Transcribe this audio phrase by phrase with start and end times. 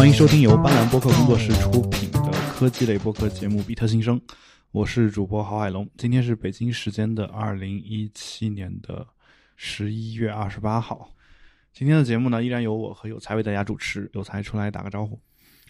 [0.00, 4.18] 欢迎收听由斑斓播客工作室出品的科技类播客节目《比特新生》，
[4.70, 5.86] 我是主播郝海龙。
[5.98, 9.06] 今天是北京时间的二零一七年的
[9.56, 11.10] 十一月二十八号。
[11.74, 14.10] 今天的节目呢，依然由我和有才为大家主持。
[14.14, 15.20] 有才出来打个招呼。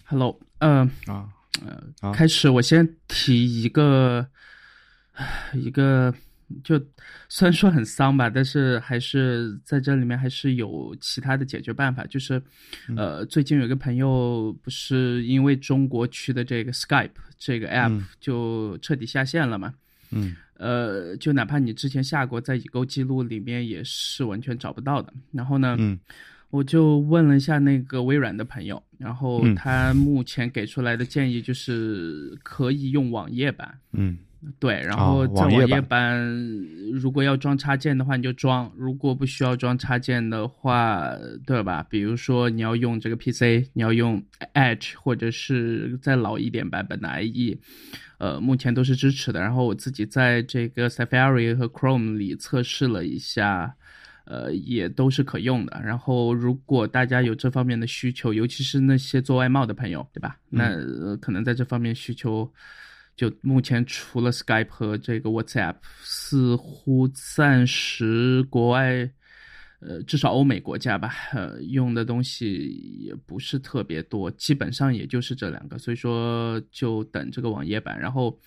[0.05, 1.29] Hello，嗯、啊
[1.67, 4.29] 呃，啊开始我先提一个，
[5.15, 6.15] 唉一个，
[6.65, 6.79] 就
[7.29, 12.05] 虽然说很丧吧，但是还是在这里面还是有其他的解决办法。
[12.07, 12.41] 就是，
[12.89, 19.75] 嗯呃，最近有一个朋友不是因为中国区的这个 Skype 这个 app 嗯就彻底下线了嘛？
[20.11, 25.13] 嗯呃，就哪怕你之前下过，在已购记录里面也是完全找不到的。
[25.33, 25.99] 然后呢，嗯
[26.51, 34.19] 我就问了一下那个微软的朋友，然后嗯他目前给出来的建议就是可以用网页版，嗯
[34.59, 36.37] 对，然后在网页版版
[36.93, 41.11] 如果要装插件的话你就装，如果不需要装插件的话，
[41.47, 41.87] 对吧？
[41.91, 44.23] 比如说你要用这个 PC，你要用
[44.55, 47.59] Edge 或者是再老一点版本的 IE，
[48.19, 49.41] 呃，目前都是支持的。
[49.41, 53.75] 然后我自己在这个 Safari 和 Chrome 里测试了一下。
[54.27, 55.81] 呃，也都是可用的。
[55.85, 60.37] 然后，如果大家有这方面的需求，尤其是那些做外贸的朋友，对吧？
[60.49, 62.49] 那、呃、可能在这方面需求，
[63.21, 69.11] 就目前除了 Skype 和这个 WhatsApp，似乎暂时国外，
[69.81, 71.13] 呃，至少欧美国家吧，
[71.69, 75.77] 用的东西也不是特别多，基本上也就是这两个。
[75.77, 78.01] 所以说，就等这个网页版。
[78.01, 78.41] 然后。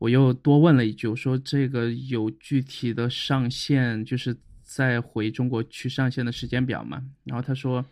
[0.00, 7.02] 我又多问了一句，我说这个有具体的上线，就是在回中国去上线的时间表嘛？
[7.22, 7.84] 然后他说，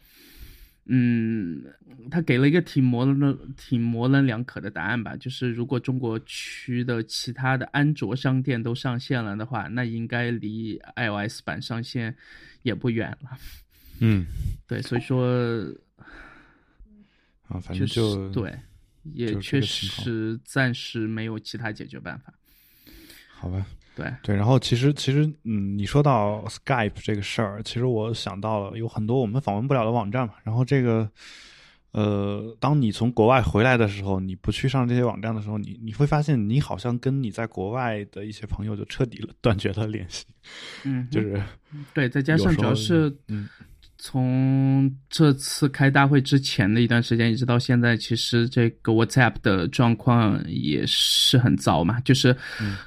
[0.91, 1.63] 嗯，
[2.11, 12.17] 他给了一个挺模棱、挺模棱两可的答案吧，就是如果中国区的其他的安卓商店都上线了的话，那应该离 iOS 版上线
[12.63, 13.39] 也不远了。
[14.01, 14.25] 嗯
[14.67, 15.27] 对，所以说
[17.49, 18.59] 啊，反就是正就对，
[19.03, 22.33] 也确实暂时没有其他解决办法。
[23.29, 23.67] 好吧。
[23.99, 30.35] 对，对，然后其实其实，嗯，你说到 Skype 这个事儿，其实我想到了有很多我们访问不了的网站嘛。
[30.45, 31.11] 然后这个，
[31.91, 40.25] 呃，当你从国外回来的时候，你不去上这些网站的时候，你你会发现你好像跟你在国外的一些朋友就彻底了断绝了联系，
[40.85, 41.43] 嗯，就是
[41.93, 43.49] 对，再加上主要是嗯
[44.01, 52.35] 从这次开大会之前的一段时间，一直到现在，其实这个 WhatsApp 的状况也是很糟嘛，就是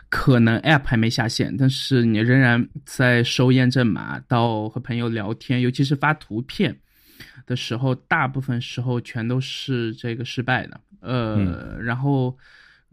[0.08, 6.74] 可能 App 还没下线，但是你仍然在收验证码到和朋友聊天，尤其是发图片
[7.46, 10.80] 的时候，大部分时候全都是这个失败的。
[11.02, 12.38] 呃，然后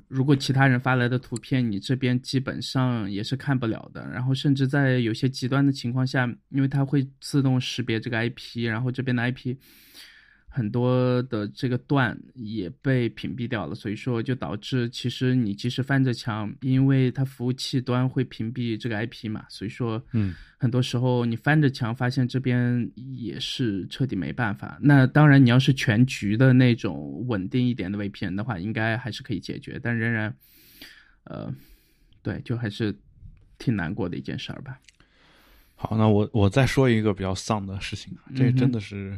[0.06, 4.08] 如果其他人发来的图片，你这边基本上也是看不了的。
[4.08, 9.56] 然后甚至在有些极端的情况下，因为它会自动识别这个 IP，然后这边的 IP
[10.48, 24.78] 很多的这个段也被屏蔽掉了，所以说就导致其实你即使翻着墙，因为它服务器端会屏蔽这个 IP 嘛，所以说嗯很多时候你翻着墙发现这边也是彻底没办法。
[24.80, 30.34] 那当然，你要是全局的那种稳定一点的 VPN 的话，应该还是可以解决，但仍然，
[31.24, 31.54] 呃，
[32.22, 32.92] 对，就还是
[33.58, 34.80] 挺难过的一件事儿吧。
[35.76, 39.16] 好，那我我再说一个比较丧的事情啊，这真的是，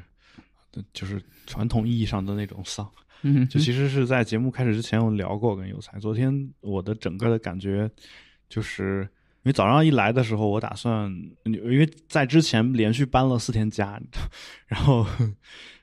[0.92, 2.90] 就是传统意义上的那种丧。
[3.22, 5.98] 嗯，就其实是在节目开始之前，我聊过跟有才。
[5.98, 7.90] 昨天我的整个的感觉
[8.48, 9.06] 就是，
[9.42, 11.10] 因为早上一来的时候，我打算，
[11.44, 13.98] 因为在之前连续搬了四天家，
[14.68, 15.06] 然后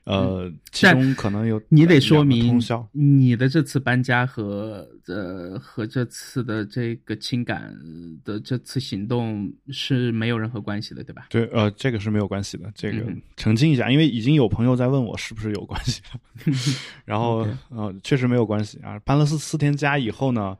[0.04, 2.88] 呃，其中可能有你得说明通宵。
[2.92, 7.76] 你的这次搬家和呃和这次的这个情感
[8.24, 11.26] 的这次行动是没有任何关系的，对吧？
[11.28, 12.70] 对，呃，这个是没有关系的。
[12.74, 13.04] 这个
[13.36, 16.52] 澄清一下，因为已经有朋友在问我是不是有关系了，
[17.04, 18.98] 然后呃，确实没有关系啊。
[19.00, 20.56] 搬了四四天家以后呢，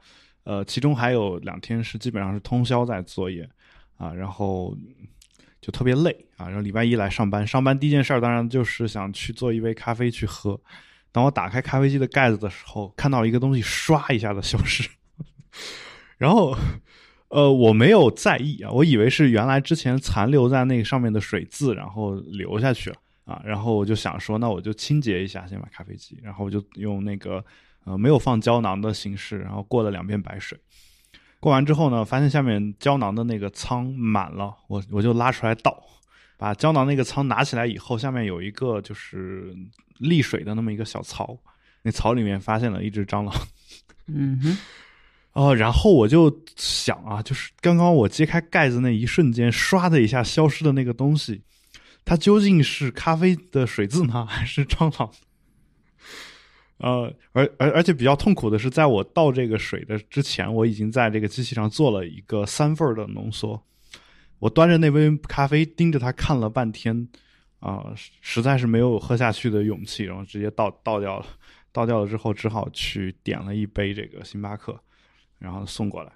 [0.49, 3.47] 呃，其中还有两天是基本上是通宵在作业
[3.99, 4.75] 啊，然后
[5.61, 6.47] 就特别累啊。
[6.47, 10.59] 然后礼拜一来上班，上班第一件事儿当然就是想去做一杯咖啡去喝。
[11.13, 14.89] 当我打开咖啡机的盖子的时候，看到一个东西唰一下子消失，
[16.17, 16.57] 然后
[17.29, 22.97] 呃，我没有在意啊，我以为是原来之前残留在那个上面的水渍，然后流下去了
[23.27, 23.43] 啊。
[23.45, 27.45] 然后我就想说，那我就清洁一下，先把咖啡机，然后我就用那个
[27.89, 30.59] 呃没有放胶囊的形式，然后过了两遍白水。
[31.41, 35.83] 过完之后呢，发现下面胶囊的那个仓满了，我我就拉出来倒，
[36.37, 39.55] 把胶囊那个仓拿起来以后，下面有一个就是
[40.01, 41.39] 沥水的那么一个小槽，
[41.83, 43.33] 那槽里面发现了一只蟑螂。
[44.09, 44.59] 嗯哼，
[45.33, 51.43] 哦，然后我就想啊，就是刚刚我揭开盖子那一瞬间，唰的一下消失的那个东西，
[52.05, 55.09] 它究竟是咖啡的水渍呢，还是蟑螂？
[56.79, 63.61] 呃，而而而且比较痛苦的是，在我倒这个水的之前，我已经在这个机器上做了一个三份的浓缩。
[64.39, 67.09] 我端着那杯咖啡，盯着它看了半天，
[67.59, 71.27] 啊，实在是没有喝下去的勇气，然后直接倒倒掉了。
[71.71, 74.81] 倒掉了之后，只好去点了一杯这个星巴克，
[75.39, 76.13] 然后送过来。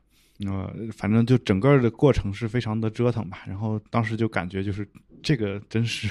[0.47, 3.45] 呃，反正就整个的过程是非常的折腾吧。
[3.47, 4.89] 然后当时就感觉就是
[5.23, 6.09] 这个真是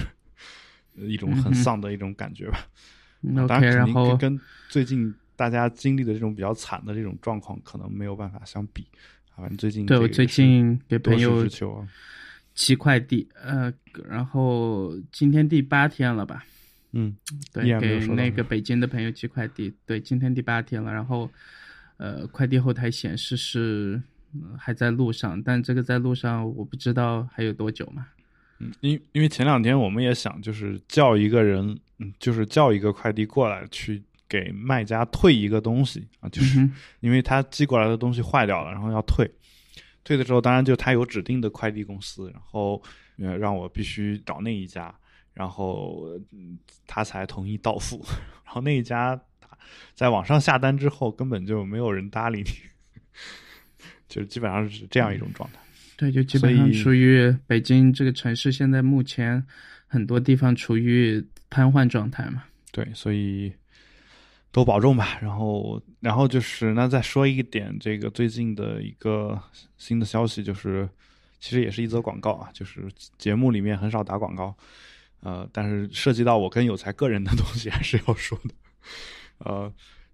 [0.95, 2.59] 一种很丧的一种感觉吧。
[3.47, 4.39] 当然肯定跟
[4.69, 8.85] 最近大家经历的这种比较惨的这种状况可能没有办法相比。
[9.35, 11.85] 反正最近对我最近给朋友求
[12.53, 13.73] 寄快递，呃，
[14.07, 16.43] 然后今天第八天了吧？
[16.91, 17.15] 嗯，
[17.53, 20.91] 对，给那个北京的朋友寄快递，对，今天第八天了。
[20.91, 21.31] 然后，
[21.95, 23.99] 呃，快递后台显示是
[24.57, 28.05] 还在路上，但这个在路上我不知道还有多久嘛。
[28.59, 36.59] 嗯，因因为前两天我们也想就是叫一个人，嗯，就是叫一个快递过来去给卖家退一个东西啊，就是
[36.99, 39.29] 因为他寄过来的东西坏掉了，然后要退。
[40.03, 42.81] 退的时候，当然就他有指定的快递公司，然后
[43.17, 44.93] 呃让我必须找那一家。
[45.33, 46.19] 然后
[46.85, 48.05] 他才同意到付，
[48.45, 49.19] 然后那一家
[49.95, 52.49] 在网上下单之后根本就没有人搭理你，
[54.09, 55.59] 就基本上是这样一种状态。
[55.95, 59.41] 对，就基本上处于北京这个城市，现在目前
[59.87, 62.45] 很多地方处于瘫痪状态嘛。
[62.71, 63.53] 对，所以
[64.51, 65.17] 多保重吧。
[65.21, 69.39] 然后，然后就是那再说一点，这个最近的一个
[69.77, 70.89] 新的消息，就是
[71.39, 72.89] 其实也是一则广告啊，就是
[73.19, 74.57] 节目里面很少打广告。
[75.19, 78.55] 呃，但是涉及到我跟有才个人的东西还是要说的，
[79.37, 79.71] 呃，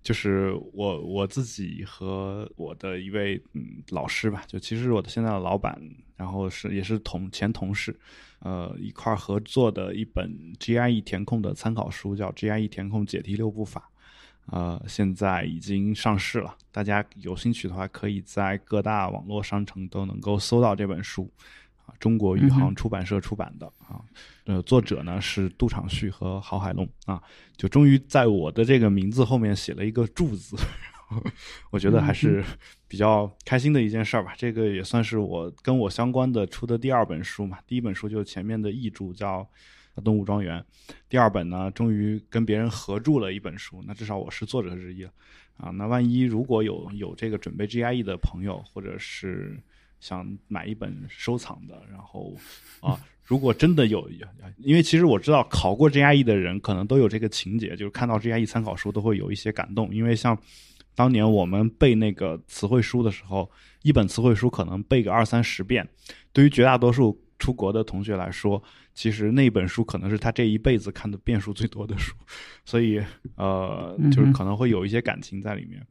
[0.07, 5.77] 就是我我自己和我的一位嗯老师吧，就其实我的现在的老板，
[6.15, 7.93] 然后是也是同前同事，
[8.39, 10.31] 呃，一块儿合作的一本
[10.61, 13.89] GIE 填空的参考书，叫 GIE 填空解题六步法，
[14.45, 21.29] 呃，现在已经上市了，大家有兴趣的话，可以在各大网络商城都能够搜到这本书。
[21.99, 24.01] 中国宇航出版社出版的啊，
[24.45, 27.21] 呃，作者呢是杜长旭和郝海龙啊，
[27.55, 30.55] 就终于在我的这个名字后面写了一个“柱”字，
[31.71, 32.43] 我觉得还是
[32.87, 34.33] 比较开心的一件事儿吧。
[34.37, 37.57] 这个也算是我跟我相关的出的第二本书嘛。
[37.65, 39.47] 第一本书就是前面的译著叫
[40.03, 40.59] 《动物庄园》，
[41.09, 45.11] 第二本呢终于跟别人合著了一本书，那至少我是作者之一了
[45.57, 45.71] 啊。
[45.71, 49.57] 那万一如果有有这个准备 GIE 的朋友，或者是。
[49.99, 52.35] 想买一本收藏的，然后
[52.81, 54.09] 啊，如果真的有，
[54.59, 59.93] 因为其实我知道考过 GRE 的人可能都有这个情节，就是看到 GRE 参考书都会有一些感动。
[59.93, 60.37] 因为像
[60.95, 63.49] 当年我们背那个词汇书的时候，
[63.83, 65.87] 一本词汇书可能背个二三十遍，
[66.31, 68.61] 对于绝大多数出国的同学来说，
[68.93, 72.15] 其实那本书可能是他这一辈子看的遍数最多的书，
[72.65, 72.99] 所以
[73.35, 75.85] 呃，就是可能会有一些感情在里面。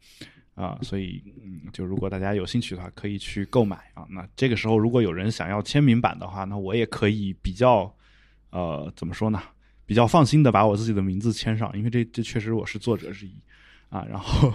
[0.56, 4.06] 啊，所以嗯，就如果大家有兴趣的话，可以去购买啊。
[4.08, 7.94] 那这个时候，如果有人想要签名版的话，那我也可以比较，
[8.50, 9.41] 呃，怎么说呢？
[9.85, 13.35] 比较放心的把我自己的名字签上，因为这这确实我是作者之一
[13.91, 14.03] 啊。
[14.11, 14.50] 然后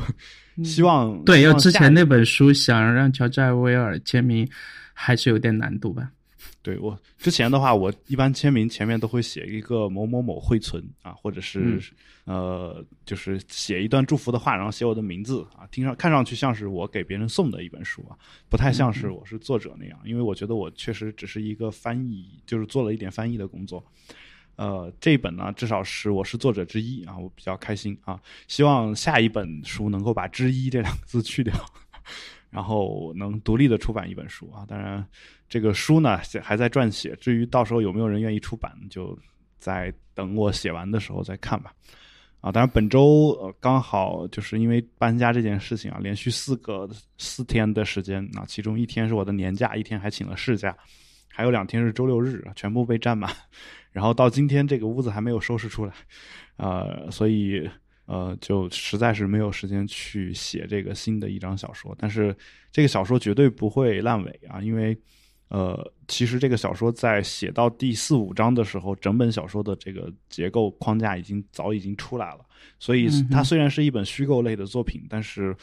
[0.63, 4.45] 希望对，要之前那本书想让乔治·艾薇尔签名，
[4.93, 6.11] 还是有点难度吧。
[6.61, 11.79] 对我之前的话，我一般签名前面都会写一个某某某惠存啊，或者是
[12.25, 18.17] 呃，就是写一段祝福的话，然后写我的名字啊，听上看上去像是我给别人送的一本书啊，
[18.49, 23.83] 不太像是我是作者那样，因为我觉得我确实只是一个翻译，就是做了一点翻译的工作。
[24.57, 31.53] 呃，这一本呢，至少是我是作者之一啊，我比较开心啊，希望下一本书能够把“之一”这两个字去掉。
[32.51, 35.07] 然后能独立的出版一本书啊，当然
[35.51, 39.17] 这个书呢还在撰写，至于到时候有没有人愿意出版，就
[39.59, 41.73] 在等我写完的时候再看吧。
[42.39, 50.73] 啊，当然本周呃刚好就是因为搬家这件事情啊，连续四个四天的时间啊，其中一天是我的年假，一天还请了事假，
[51.27, 53.29] 还有两天是周六日，全部被占满。
[53.91, 55.93] 然后到今天这个屋子还没有收拾出来，
[56.55, 57.69] 呃，所以。
[58.07, 62.35] 呃，就实在是没有时间去写这个新的一章小说，但是
[62.69, 64.97] 这个小说绝对不会烂尾啊，因为，
[65.51, 72.39] 呃，其实这个小说在写到第四五章的时候，整本小说的这个结构框架已经早已经出来了，
[72.79, 75.53] 所以它虽然是一本虚构类的作品，但是，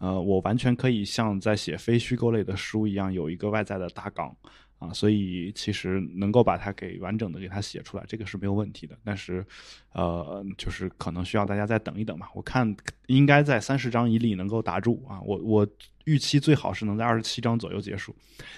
[0.00, 4.36] 呃，我完全可以像在写非虚构类的书一样，有一个外在的大纲。
[4.78, 8.96] 啊，所以其实能够把它给完整的给它写出来，这个是没有问题的。
[9.02, 9.44] 但是，
[9.92, 12.30] 呃，就是可能需要大家再等一等吧。
[12.32, 12.76] 我看
[13.08, 15.20] 应该在三十章以里能够打住啊。
[15.22, 15.66] 我我
[16.04, 18.14] 预期最好是能在二十七章左右结束，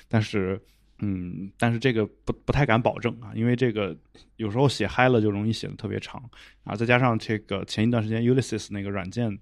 [0.09, 0.61] 但是
[1.02, 3.97] 嗯，但是这个不不太敢保证啊，因为这个
[4.37, 6.23] 有时候写嗨了就容易写的特别长
[6.64, 9.38] 啊，再加上这个前一段时间 Ulysses 那个软件，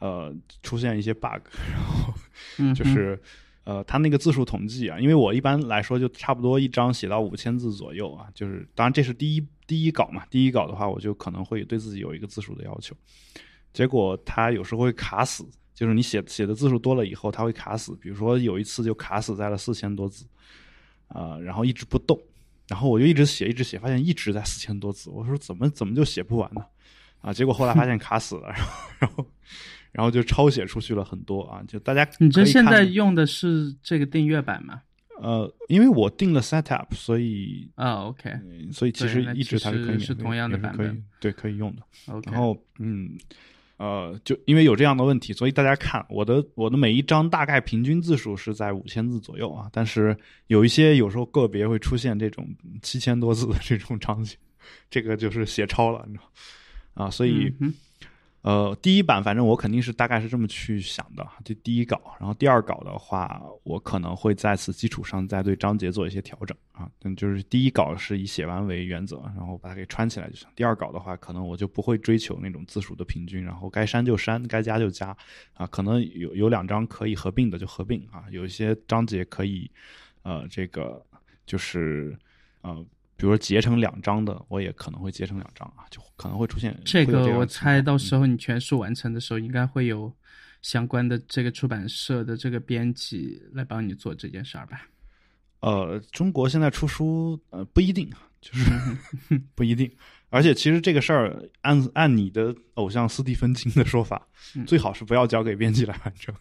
[0.00, 2.12] 呃，出现一些 bug， 然后
[2.58, 3.20] 嗯，就是
[3.62, 12.96] 呃，它那个字数统计啊，因为我一般来说就差不多一章写到五千字左右啊，就是当然这是第一第一稿嘛，第一稿的话我就可能会对自己有一个字数的要求，
[13.72, 20.26] 结果它有时候会卡死，就是你写写的字数多了以后它会卡死，比如说有一次就卡死在了四千多字。
[21.10, 22.18] 啊、然后一直不动，
[22.68, 25.10] 然后我就一直写，一直写，发现一直在四千多字。
[25.10, 26.64] 我说怎么怎么就写不完呢？
[27.20, 29.26] 啊，结果后来发现卡死了，然后然后
[29.92, 34.82] 然后就抄写出去了很多啊，就大家你这现在用的是这个订阅版吗？
[35.18, 41.82] 呃，因为我定了 setup，所以啊，OK 呃所以其实一直它是可以是同样的版本对可以用的。
[42.06, 43.18] OK，然后嗯
[43.80, 50.14] 呃，就因为有这样的问题，所以大家看我的我的每一章大概平均字数是在五千字左右啊，但是
[50.48, 52.46] 有一些有时候个别会出现这种
[52.82, 54.36] 七千多字的这种场景，
[54.90, 57.50] 这个就是写超了，你知道啊，所以。
[58.42, 66.90] 呃，第一版反正我肯定是大概是这么去想的，这第一稿，然后第二稿的话，我可能会在此基础上再对章节做一些调整啊。
[67.02, 70.48] 嗯，就是第一稿是以写完为原则，然后把它给穿起来就行。
[70.56, 75.14] 第二稿的话，可能我就不会追求那种字数的平均，然后该删就删，该加就加
[75.52, 75.66] 啊。
[75.66, 79.70] 可能有有两章可以合并的就合并啊，有一些章节可以，
[80.22, 81.04] 呃，这个
[81.44, 82.18] 就是
[82.62, 82.82] 呃。
[83.20, 90.10] 比如说截成两张的，我也可能会截成两张啊，就可能会出现这个我猜到时嗯候你全书完成的时候，应该会有
[90.62, 94.88] 相关的这个出版社的这个编辑来帮你做这件事儿吧？
[95.60, 98.70] 呃，中国现在出书呃不一定啊，就是
[99.54, 99.90] 不一定。
[100.30, 106.34] 而且其实这个事儿，按按你的偶像斯蒂芬金的说法，嗯最好是不要交给编辑来完成，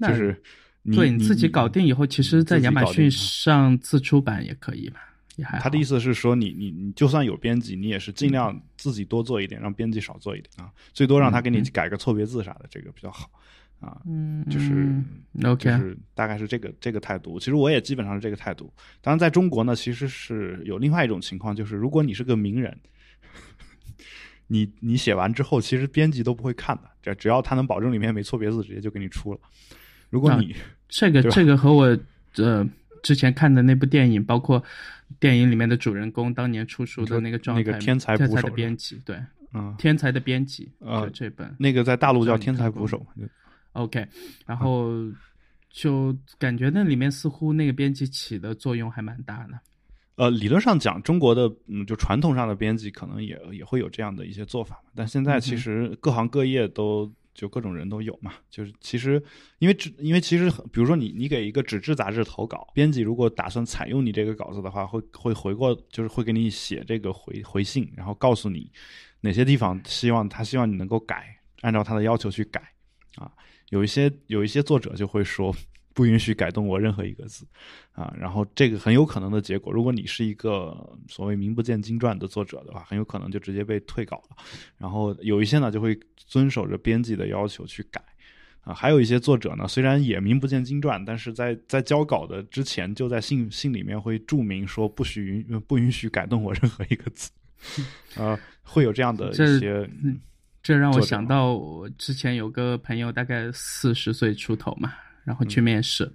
[0.00, 0.42] 就是
[0.82, 1.68] 你对你自己搞。
[1.68, 4.96] 定以后，其实，在亚马逊上自出版也可以嘛，
[5.36, 5.64] 也还好。
[5.64, 13.30] 他的意思是说你，你你就算有编辑，你也是尽嗯量自己多做一点，让编辑少做一点啊，最多让他给你嗯改个错别字啥的，这个比较好
[13.80, 14.00] 啊。
[14.06, 14.72] 嗯，就是
[15.32, 17.38] 嗯 OK，就是大概是这个这个态度。
[17.38, 18.72] 其实我也基本上是这个态度。
[19.00, 22.76] 当然，在中国呢，其实是有另外一种情况，就是如果你是个名人，
[24.46, 29.40] 你你写完之后，其实编辑都不会看的，只只要他能保证里面没错别字，直接就给你出了。
[30.10, 30.54] 如果啊你、
[30.88, 31.98] 这个这个和我
[32.36, 32.64] 呃
[33.02, 34.62] 之前看的那部电影，包括
[35.20, 39.20] 电影里面的主人公当年出书的那个状态，那个天才捕天才的手编辑，对，
[39.52, 43.06] 嗯，天才的编辑，呃这本那个在大陆叫天才看过吗捕手
[43.72, 44.06] ，OK，
[44.46, 44.90] 然后
[45.70, 49.58] 就感觉那里面似乎那个编辑起的作用还蛮大的。
[50.16, 54.90] 呃，理论上讲，中国的嗯，就传统上的编辑可能也也会有这样的一些做法嘛。
[54.94, 58.32] 但现在其实各行各业都就各种人都有嘛。
[58.48, 59.22] 就是其实
[59.58, 68.70] 因为纸，因为其实比如说你你给一个纸质杂志投稿，编辑如果打算采用你这个稿子的话，会会回过就是会给你写这个回回信，然后告诉你
[69.20, 72.62] 哪些地方希望他希望你能够改，按照他的要求去改
[73.16, 73.30] 啊。
[73.68, 75.54] 有一些有一些作者就会说。
[75.94, 77.46] 不允许改动我任何一个字，
[77.92, 80.76] 啊，然后这个很有可能的结果，如果你是一个
[81.08, 84.36] 所谓名不见经传的作者的话，很有可能就直接被退稿了。
[84.76, 88.02] 然后有一些呢就会遵守着编辑的要求去改，
[88.62, 97.30] 啊，还有一些作者呢虽然也名不见经传，但是在在交稿的之前就在信信里面会注明说不许允不允许改动我任何一个字，
[98.16, 99.88] 啊，会有这样的一些
[100.60, 104.94] 这让我想到，我之前有个朋友，大概四十岁出头嘛，
[105.24, 106.10] 然后去面试，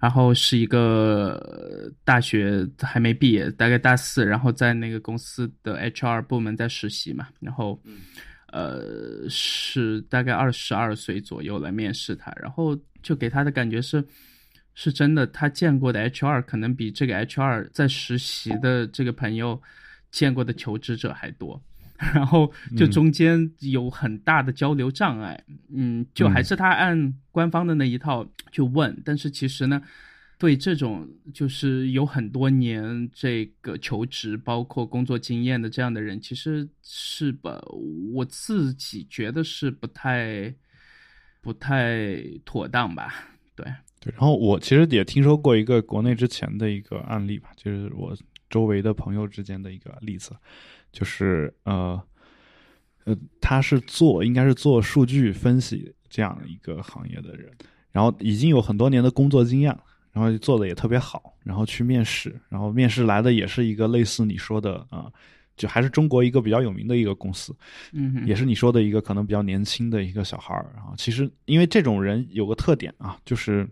[0.00, 7.82] 然后是一个呃大学还没毕业，大概大四，然后在那个公司的 HR 部门在实习嘛，然后，
[8.52, 14.04] 呃，是大概二十二岁左右来面试他，然后就给他的感觉是。
[14.80, 19.60] 是真的，他见过的 HR 可能比这个 HR 在实习的这个朋友
[20.12, 21.60] 见过的求职者还多。
[22.14, 29.82] 然后就中间有很大的交流障碍，嗯，就还是他按官方的那一套去问，但是其实呢，
[30.38, 37.60] 对这种就是有很多年这个求职包括工作经验的这样的人，其实是吧，
[38.14, 40.54] 我自己觉得是不太
[41.40, 43.12] 不太妥当吧，
[43.56, 43.66] 对，
[44.00, 48.16] 对，然后我其实也听说过一个国内之前的一个案例吧，就是我
[48.48, 50.34] 周围的朋友之间的一个例子，
[50.92, 52.00] 就是呃
[53.04, 57.50] 呃，他是做应该是做数据分析这样一个行业的人，
[57.90, 59.76] 然后已经有很多年的工作经验，
[60.12, 65.10] 然后做的也特别好，然后去面试，然后面试来的也是一个类似你说的啊、
[65.56, 67.54] 就还是中国一个比较有名的一个公司，
[67.92, 70.70] 嗯哼，也是你说的一个可能比较年轻的一个小孩儿。
[70.74, 73.68] 然后其实因为这种人有个特点啊，就是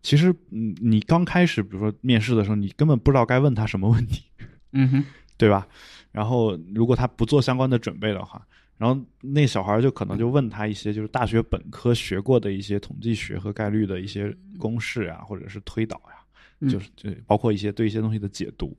[0.00, 4.24] 其实，嗯，你刚开始，比如说面试的时候，你根本不知道该问他什么问题，
[4.72, 5.04] 嗯哼，
[5.36, 5.66] 对吧？
[6.10, 8.44] 然后，如果他不做相关的准备的话，
[8.76, 18.76] 然后那小孩就可能就问他一些就是大学本科学过的一些统计学和概率的一些公式啊，或者是推导呀，就是就包括一些对一些东西的解读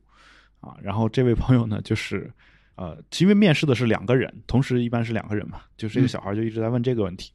[0.60, 0.76] 啊。
[0.82, 2.32] 然后这位朋友呢，就是
[2.76, 7.32] 呃，因为面试的是两个人，同时一般是两个人嘛，就是这个小孩就一直在问这个问题。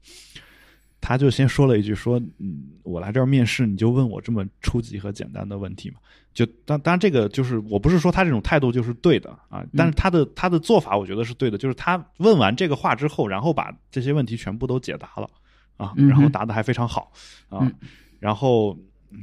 [1.07, 5.97] 他就先说了一句：“说，嗯，我来这儿面试，你就问我这么初级和简单的问题嘛？
[6.33, 11.59] 就当当然，这个就是我不是说他这种态度就是对的啊，但是他的他的做法，我觉得是对的。
[11.59, 15.29] 就是他问完这个话之后，然后把这些问题全部都解答了
[15.77, 17.13] 啊，然后答的还非常好
[17.51, 17.71] 啊，
[18.19, 18.75] 然后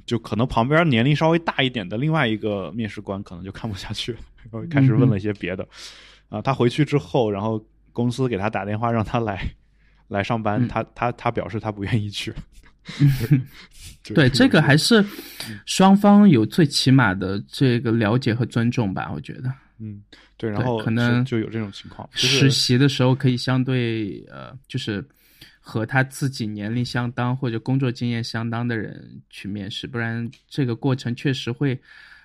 [0.06, 4.20] 就可能旁边年龄稍微大一点的另外一个面试官可能就看不下去了，
[4.70, 5.68] 开始问了一些别的
[6.30, 6.40] 啊。
[6.44, 7.60] 他回去之后，然后
[7.92, 9.44] 公司给他打电话让他来。”
[10.12, 12.34] 来上班，他他他表示他不愿意去。
[14.14, 15.04] 对，这个还是
[15.66, 19.52] 双方有最起码的这个了解和尊重吧，我觉得。
[19.80, 20.02] 嗯，
[20.36, 22.08] 对，然后可能就有这种情况。
[22.14, 25.04] 实习的时候可以相对呃，就是
[25.60, 31.80] 和他自己年龄相当或者工作经验相当的人去面试，不然这个过程确实会。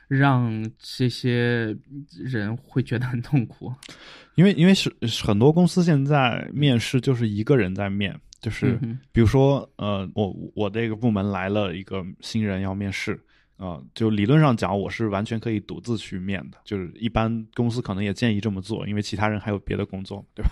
[0.09, 1.77] 让这些
[2.11, 3.73] 人会觉得很痛苦，
[4.37, 4.95] 因为因为是
[5.25, 8.79] 很多公司现在面试就是一个人在面，就是
[9.13, 13.21] 比如说呃，我我这个部门来了一个新人要面试
[13.57, 20.51] 啊，就理论上讲我是完全可以独自去面的，就是一般公司可能也建议这么做，因为其他人还有别的工作，对吧？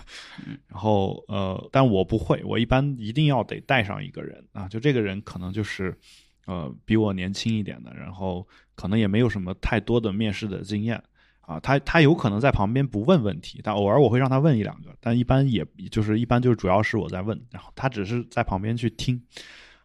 [0.67, 5.95] 然后呃，但我不会，我一般一定要得带上一个人啊，就这个人可能就是
[6.45, 8.47] 呃比我年轻一点的，然后。
[8.77, 11.01] 可能也没有什么太多的面试的经验
[11.39, 19.17] 啊，他他有可能在旁边不问问题，但偶尔我会让他问一两个，但一般也就是一般就是主要是我在问，然后他只是在旁边去听，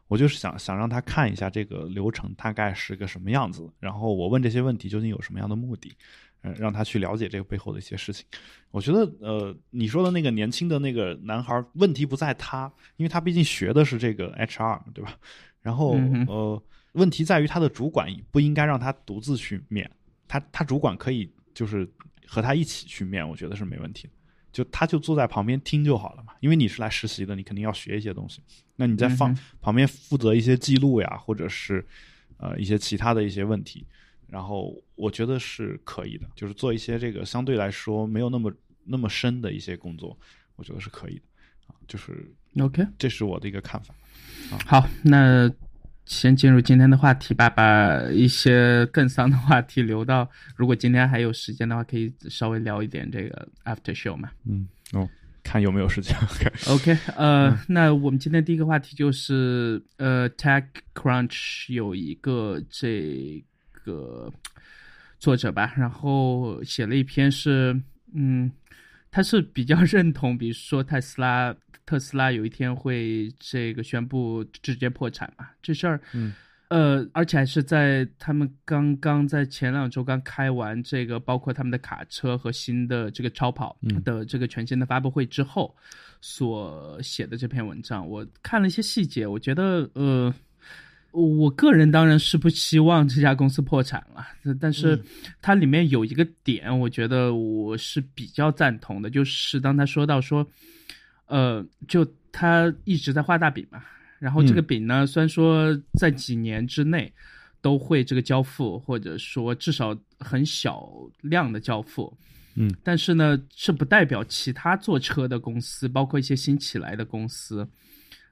[0.09, 5.95] 我就是想想让他看一下这个流程大概是个什么样子，然后我问这些问题究竟有什么样的目的，
[6.43, 8.27] 嗯，让他去了解这个背后的一些事情。
[8.73, 15.17] 我觉得呃，你说的那个年轻的那个男孩，问题不在他，因为他毕竟学的是这个 HR，对吧？
[15.63, 16.63] 然后呃。
[16.95, 19.89] 问题在于他的主管不应该让他独自去面，
[20.27, 21.89] 他他主管可以就是
[22.27, 24.13] 和他一起去面，我觉得是没问题的。
[24.51, 28.43] 就他就坐在旁边听就好了嘛，因为你是来实习的，你肯定要学一些东西。
[28.75, 31.87] 那你在放旁边负责一些记录呀，或者是
[32.39, 33.87] 呃一些其他的一些问题，
[34.27, 40.19] 然后我觉得是可以的，就是做一些这个相对来说没有那么那么深的一些工作，
[40.57, 41.23] 我觉得是可以的
[41.69, 41.75] 啊。
[41.87, 43.95] 就是 OK，这是我的一个看法。
[44.67, 45.51] 好，那。
[46.07, 54.29] 先进入今天的话题吧，把一些更丧的话题留到，如果今天还有时间的话，可以稍微聊一点这个 after show 嘛。
[54.45, 55.09] 嗯，哦，
[55.45, 56.17] 看有没有时间。
[56.67, 63.41] OK，呃，那我们今天第一个话题就是，呃，Tech Crunch 有一个这
[63.85, 64.33] 个
[65.21, 67.81] 作者吧，然后写了一篇是，
[68.15, 68.51] 嗯，
[69.13, 71.55] 他是比较认同，比如说特斯拉。
[71.91, 75.49] 特斯拉有一天会这个宣布直接破产嘛？
[75.61, 76.33] 这事儿，嗯，
[76.69, 85.75] 呃，而且还是在他们刚刚在前两周刚开完这个，包括他们的卡车和新的这个超跑的这个全新的发布会之后
[86.21, 88.09] 所写的这篇文章。
[88.09, 90.33] 我看了一些细节，我觉得，呃，
[91.11, 94.25] 我个人当然是不希望这家公司破产了，
[94.61, 94.97] 但是
[95.43, 100.47] 它里面有一个点，我觉得我是比较赞同的，就是当他说到说。
[101.31, 103.81] 呃，就他一直在画大饼嘛，
[104.19, 107.13] 然后这个饼呢，虽然说在几年之内
[107.63, 110.91] 都会这个交付，或者说至少很小
[111.23, 112.13] 量的交付，
[112.57, 117.67] 嗯，但是呢，这不代表其他做车的公司，包括一些新起来的公司，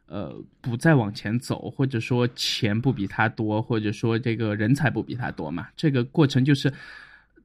[0.07, 6.73] 呃，不再往前走，或者说钱不比他多，或者说这个人才不比他多嘛，这个过程就是。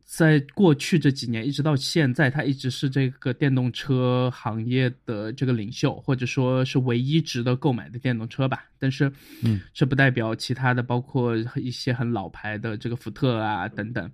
[0.06, 8.66] 在过去这几年，一直到现在，它一直是这个电动车行业的这个领袖，或者说是唯一值得购买的电动车吧。
[8.78, 9.12] 但是，
[9.42, 14.12] 嗯，这不代表其他的，包括一些很老牌的这个福特啊等等，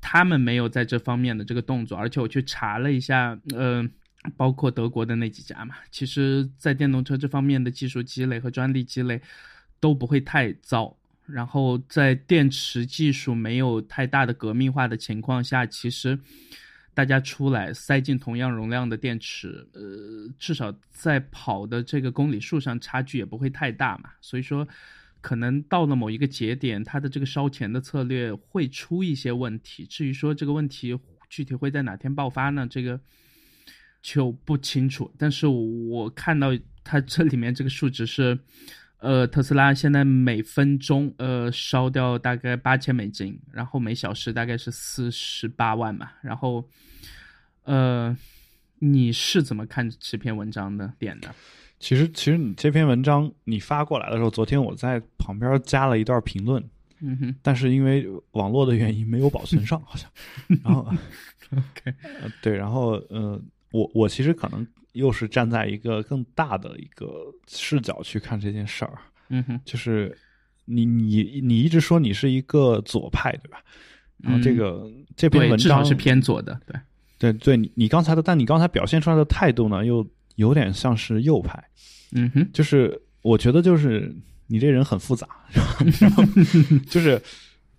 [0.00, 1.98] 他们没有在这方面的这个动作。
[1.98, 3.84] 而且我去查了一下，呃，
[4.36, 9.20] 包括德国的那几家嘛，其实在电动车这方面的技术积累和专利积累
[9.80, 10.94] 都不会太糟。
[11.30, 16.18] 然后在电池技术没有太大的革命化的情况下，其实
[16.94, 24.08] 大家出来塞进同样容量的电池，呃，至少在跑的这个公里数上差距也不会太大嘛。
[24.22, 24.66] 所以说，
[25.20, 29.84] 可能到了某一个节点，它的这个烧钱的策略会出一些问题。
[29.84, 32.66] 至于说这个问题具体会在哪天爆发呢？
[32.66, 32.98] 这个
[34.00, 35.12] 就不清楚。
[35.18, 36.48] 但是我看到
[36.82, 38.38] 它这里面这个数值是。
[38.98, 46.10] 呃，特斯拉现在每分钟呃烧掉大概八千美金，然后每小时大概是四十八万嘛。
[46.20, 46.68] 然后，
[47.64, 48.16] 呃，
[48.80, 51.32] 你是怎么看这篇文章的点的？
[51.78, 56.60] 其实，其实你这篇文章你发过来的时候，昨天我在旁边加了一段评论，
[57.00, 60.10] 嗯哼但是因为网络的原因没有保存上，好像。
[60.64, 60.80] 然后
[61.52, 67.06] ，，OK，呃对，然后呃，我我其实可能又是站在一个更大的一个
[67.46, 70.16] 视角去看这件事儿，嗯哼，就是
[70.64, 73.62] 你你你一直说你是一个左派，对吧？
[74.18, 76.80] 然后这个、这篇文章是偏左的，对，
[77.18, 80.04] 对对，你你刚才的，但你刚才表现出来的态度呢，又
[80.34, 81.62] 有点像是右派，
[82.12, 84.12] 嗯哼，就是我觉得就是
[84.48, 85.28] 你这人很复杂，
[86.00, 86.24] 然后
[86.88, 87.20] 就是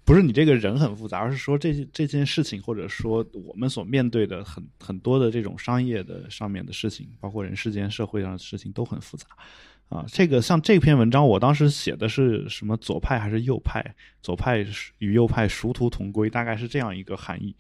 [0.10, 9.28] 不是你这个人很复杂，而是说这这件事情，或者说我们所面对的很很多的这种商业的上面的事情，包括人世间、社会上的事情都很复杂。
[9.88, 13.86] 啊，这个像这篇文章，我当时写的是什么左派还是右派？
[14.24, 14.66] 左派
[14.98, 17.56] 与右派殊途同归，大概是这样一个含义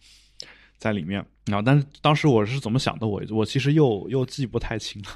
[0.80, 1.62] 在里面啊。
[1.62, 5.10] 但是当时我是怎么想的，我我其实又又记不太清了。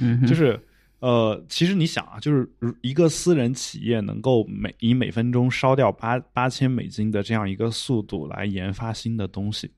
[0.00, 0.56] 嗯，就是
[1.00, 9.70] 呃，其实你想啊，就是如一个私人企业能够每以每分钟烧掉八八千美金的这样一个速度来研发新的东西，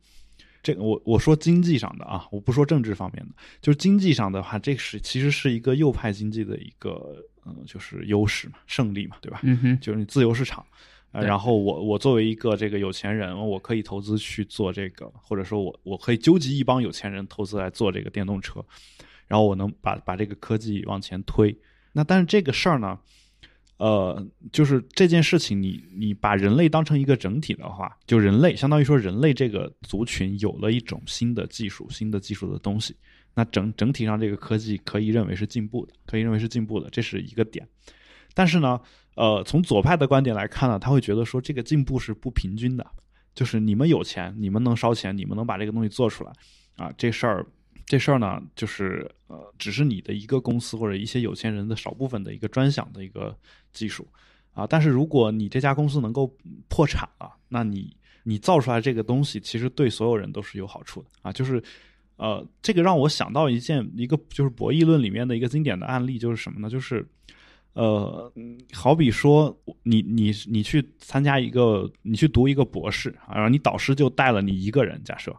[0.63, 9.41] 这个我我说经济上的啊，我不说政治方面的，就是经济上的话，这是其实是一个右派经济的一个呃，就是优势嘛，胜利嘛，对吧？
[9.43, 10.65] 嗯哼，就是你自由市场。
[11.13, 18.65] 呃，然后我我作为一个这个有钱人，我可以投资去做这个，或者说我我可以纠集一帮有钱人投资来做这个电动车，
[19.33, 21.57] 然后我能把把这个科技往前推。
[21.95, 22.99] 那但是这个事儿呢，
[23.79, 32.95] 呃，就是这件事情你，你把人类当成一个整体的话，就人类相当于说人类这个族群有了一种新的技术、新的技术的东西，
[33.33, 37.67] 那整整体上这个科技可以认为是进步的，可以认为是进步的，这是一个点。
[38.35, 38.79] 但是呢，
[39.15, 42.87] 呃，从左派的观点来看呢，他会觉得说这个进步是不平均的，
[43.35, 46.33] 就是你们有钱，你们能烧钱，你们能把这个东西做出来，
[46.77, 47.47] 啊，这事儿。
[47.93, 53.37] 这事儿呢，就是呃，只是你的一个公司或者一些有钱人的少部分的一个专享的一个
[53.71, 54.09] 技术
[54.55, 54.67] 啊。
[54.67, 56.35] 但是如果你这家公司能够
[56.71, 61.31] 破产了，那你你造出来这个东西，其实对所有人都是有好处的啊。
[61.31, 61.63] 就是
[62.17, 66.71] 呃，这个让我想到一件一个就是博弈论里面的一个经典的案例，就是什么呢？
[66.71, 67.07] 就是
[67.75, 68.33] 呃，
[68.73, 75.37] 好比说你你你去参加一个，你去读一个博士啊，然后你导师就带了你一个人，假设。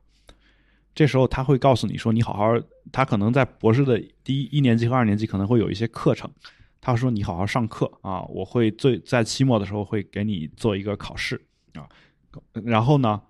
[0.96, 2.54] 这时候他会告诉你说：“你好好，
[2.92, 6.30] 他可能在博士的第一一年级和二年级可能会有一些课程，
[6.80, 11.42] 他说你好好上课啊，我会最在期末的时候会给你做一个考试
[11.74, 11.90] 啊，
[12.64, 13.22] 然后呢，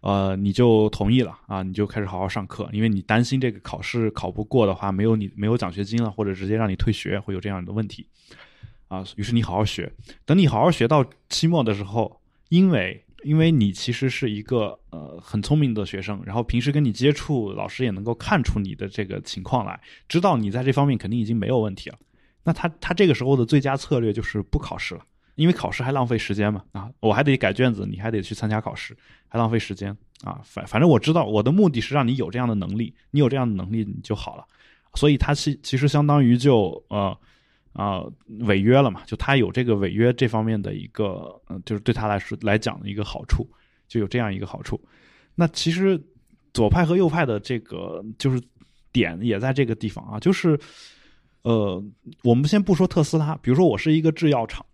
[0.00, 8.06] 呃，你就同意了啊，你就开始好好上课，因为你担心这个考试考不过的话，没有你没有奖学金了，或者直接让你退学，会有这样的问题。
[8.88, 9.90] 啊，于是你好好学，
[10.26, 21.98] 等你好好学到期末的时候，因为因为你其实是一个呃很聪明的学生，然后平时跟你接触，老师也能够看出你的这个情况来，知道你在这方面肯定已经没有问题了。
[22.44, 25.04] 那他他这个时候的最佳策略就是不考试了，
[25.36, 28.96] 因为考试还浪费时间嘛啊，我还得改卷子，你还得去参加考试，
[29.28, 30.40] 还浪费时间啊。
[30.44, 34.44] 反反正我知道我的目的是让你有这样的能力，你有这样的能力你就好了。
[34.94, 37.16] 所以他其其实相当于就呃。
[37.72, 38.02] 啊、
[38.40, 39.02] 违约了嘛？
[39.06, 43.48] 就他有这个违约这方面的一个，嗯、就是对他来说来讲的一个好处，
[43.88, 44.80] 就有这样一个好处。
[45.34, 45.98] 那其实
[46.52, 48.38] 左派和右派的这个就是
[48.92, 50.58] 点也在这个地方啊，就是
[51.42, 51.82] 呃，
[52.22, 54.64] 我们先不说特斯拉，比如说我是一个制药厂，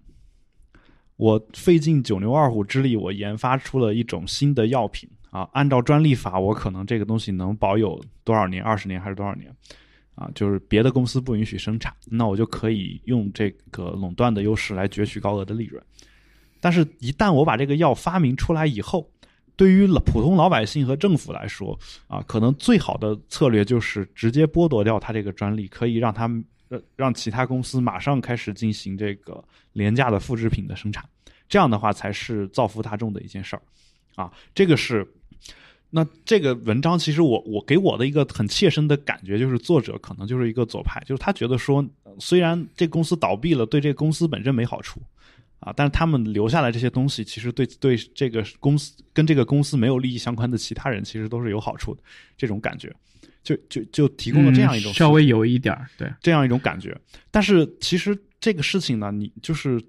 [1.17, 9.55] 我费尽九牛二虎之力，我研发出了一种新的药品啊，按照专利法，我可能这个东西能保有多少年，二十年还是多少年？
[10.19, 15.81] 啊，就是别的公司不允许生产，那我就可以用这个垄断的优势来攫取高额的利润。
[16.59, 19.09] 但是，一旦我把这个药发明出来以后，
[19.55, 21.79] 对于普通老百姓和政府来说，
[22.09, 29.41] 啊，可能最好的策略就是直接剥夺掉它这个专利，可以让他们呃让其他公司马上开始进行这个
[29.73, 31.09] 廉价的复制品的生产，
[31.49, 33.63] 这样的话才是造福大众的一件事儿。
[34.17, 35.07] 啊，这个是。
[35.91, 41.83] 那这个文章其实我我给我的一个很切身的感觉就是，作者可能就是一个左派，就是他觉得说，
[42.19, 45.01] 虽然这公司倒闭了，对这个公司本身没好处，
[45.61, 52.03] 啊，但是他们留下来这些东西，其实对对这个公司跟这个公司没有利益相关的其他人，其实都是有好处的。
[52.37, 52.95] 这种感觉，
[53.43, 56.95] 就就就提供了这样一种、嗯、稍微有一点儿对这样一种感觉。
[57.31, 59.83] 但是其实这个事情呢，你就是。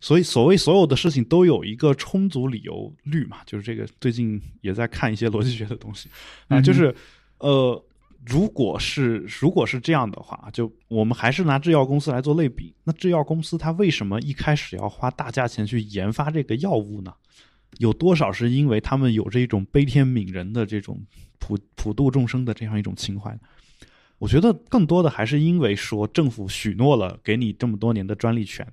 [0.00, 6.08] 所以，所谓所有的事情都有一个充足理由率嘛，就是这个最近也在看一些逻辑学的东西
[6.48, 6.94] 啊，就是
[7.38, 7.84] 呃，
[8.24, 17.12] 如果是如果是这样的话，就我们还是拿制药公司来做类比，那制药公司它为什么一开始要花大价钱去研发这个药物呢？
[17.78, 20.98] 有多少是因为他们有这种悲天悯人的这种
[21.38, 23.40] 普普度众生的这样一种情怀呢？
[24.18, 28.66] 我觉得更多的还是因为说政府许诺了给你这么多年的专利权，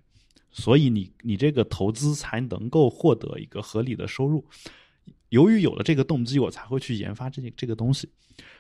[0.58, 4.44] 所以你你这个投资才能够获得一个合理的收入。
[5.30, 8.10] 由于有了这个动机，我才会去研发这这个东西。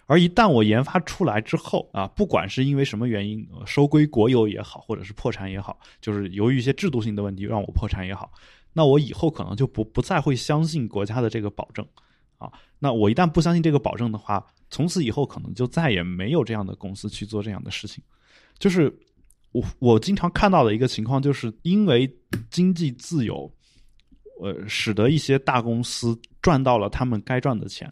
[0.05, 8.31] 而一旦我研发出来之后啊，不管是因为什么原因收归国有也好，或者是破产也好，就是由于一些制度性的问题让我破产也好，
[8.73, 11.86] 那我以后可能就不不再会相信国家的这个保证
[12.38, 12.51] 啊。
[12.79, 18.03] 那我一旦不相信这个保证的话，从此以后可能就再也没有这样的公司去做这样的事情。
[18.60, 18.91] 就是
[19.58, 22.10] 我我经常看到的一个情况，就是因为
[22.50, 23.52] 经济自由，
[24.41, 27.91] 呃，使得一些大公司赚到了他们该赚的钱。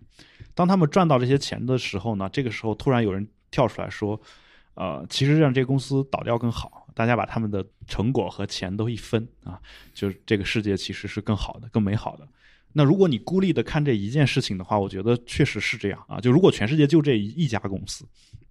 [0.53, 4.19] 当他们赚到这些钱的时候呢，这个时候突然有人跳出来说
[4.75, 9.59] ：“呃，其实让这公司倒掉更好，大家把他们的成果和钱都一分啊，
[9.93, 12.27] 就是这个世界其实是更好的、更美好的。”
[12.77, 16.19] 那如果你孤立的看这一件事情的话，我觉得确实是这样啊。
[16.19, 18.05] 就如果全世界就这一家公司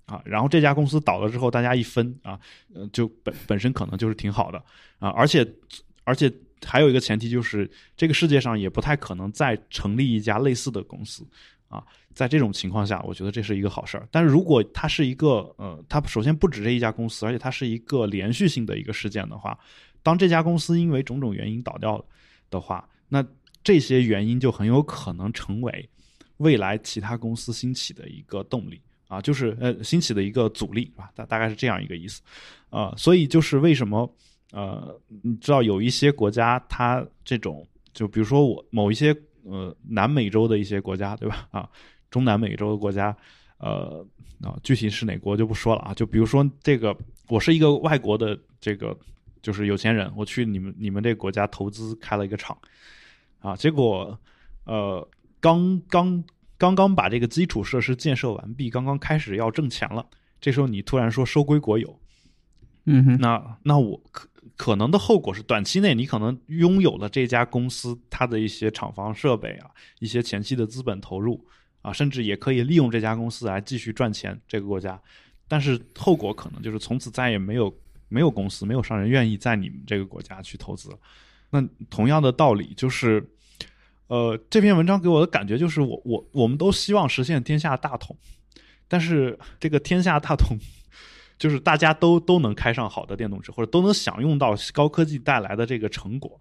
[0.06, 2.38] 啊，然后这家公司倒了之后，大家一分啊，
[2.74, 4.62] 呃，就本本身可能就是挺好的
[4.98, 5.08] 啊。
[5.10, 5.46] 而且
[6.04, 6.32] 而且
[6.64, 11.26] 还有一个前提就是，这个世界上也不太可能再成立一家类似的公司。
[11.68, 14.06] 啊，在这种情况下，我觉得这是一个好事儿。
[14.12, 19.58] 但是如果它是一个呃，它首先不止这一家公司，而且它是一个连续性的一个事件的话，
[20.00, 22.04] 当这家公司因为种种原因倒掉
[22.48, 23.26] 的话，那
[23.64, 25.88] 这些原因就很有可能成为
[26.36, 28.80] 未来其他公司兴起的一个动力
[29.14, 32.22] 啊，就是呃兴起的一个阻力啊，大大概是这样一个意思
[32.70, 32.94] 啊。
[32.96, 34.12] 所以就是为什么
[34.53, 39.14] 呃，你知道有一些国家它这种，就比如说我某一些。
[39.46, 41.46] 呃，南美洲的一些国家，对吧？
[41.50, 41.68] 啊，
[42.11, 43.14] 中南美洲的国家，
[43.59, 44.03] 呃，
[44.40, 45.92] 啊，具体是哪国就不说了啊。
[45.92, 46.96] 就比如说这个，
[47.29, 48.98] 我是一个外国的这个，
[49.42, 52.57] 就是有钱人，我去你们你们这个国家投资开了一个厂，
[53.40, 54.18] 啊，结果，
[54.64, 55.07] 呃，
[55.40, 56.24] 刚刚
[56.58, 60.06] 刚刚把这个基础设施建设完毕，刚刚开始要挣钱了，
[60.40, 61.98] 这时候你突然说收归国有，
[62.84, 64.28] 嗯哼，那那我可。
[64.56, 71.44] 可能的后果是，短期内你可能拥有了这家公司它的一些厂房设备啊，一些前期的资本投入
[71.82, 74.40] 啊，甚至也可以利用这家公司来继续赚钱。
[74.46, 75.00] 这个国家，
[75.48, 77.74] 但是后果可能就是从此再也没有
[78.08, 80.88] 没有公司、没有商人愿意在你们这个国家去投资。
[81.50, 83.26] 那同样的道理就是，
[84.06, 88.16] 呃，这篇文章给我的感觉就是，我我我们都希望实现天下大同，
[88.88, 90.58] 但是这个天下大同。
[91.36, 96.40] 就是大家都都能开上好的电动车，或者都能享用到高科技带来的这个成果。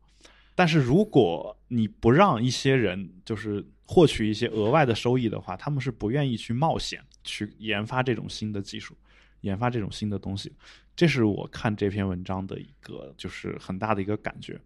[0.53, 8.95] 但是如果你不让一些人就是获取一些额外的收益的话，他们是不愿意去冒险去研发这种新的技术，
[9.41, 10.53] 研发这种新的东西。
[10.95, 14.61] 这是我看这篇文章的一个就是很大的一个感觉。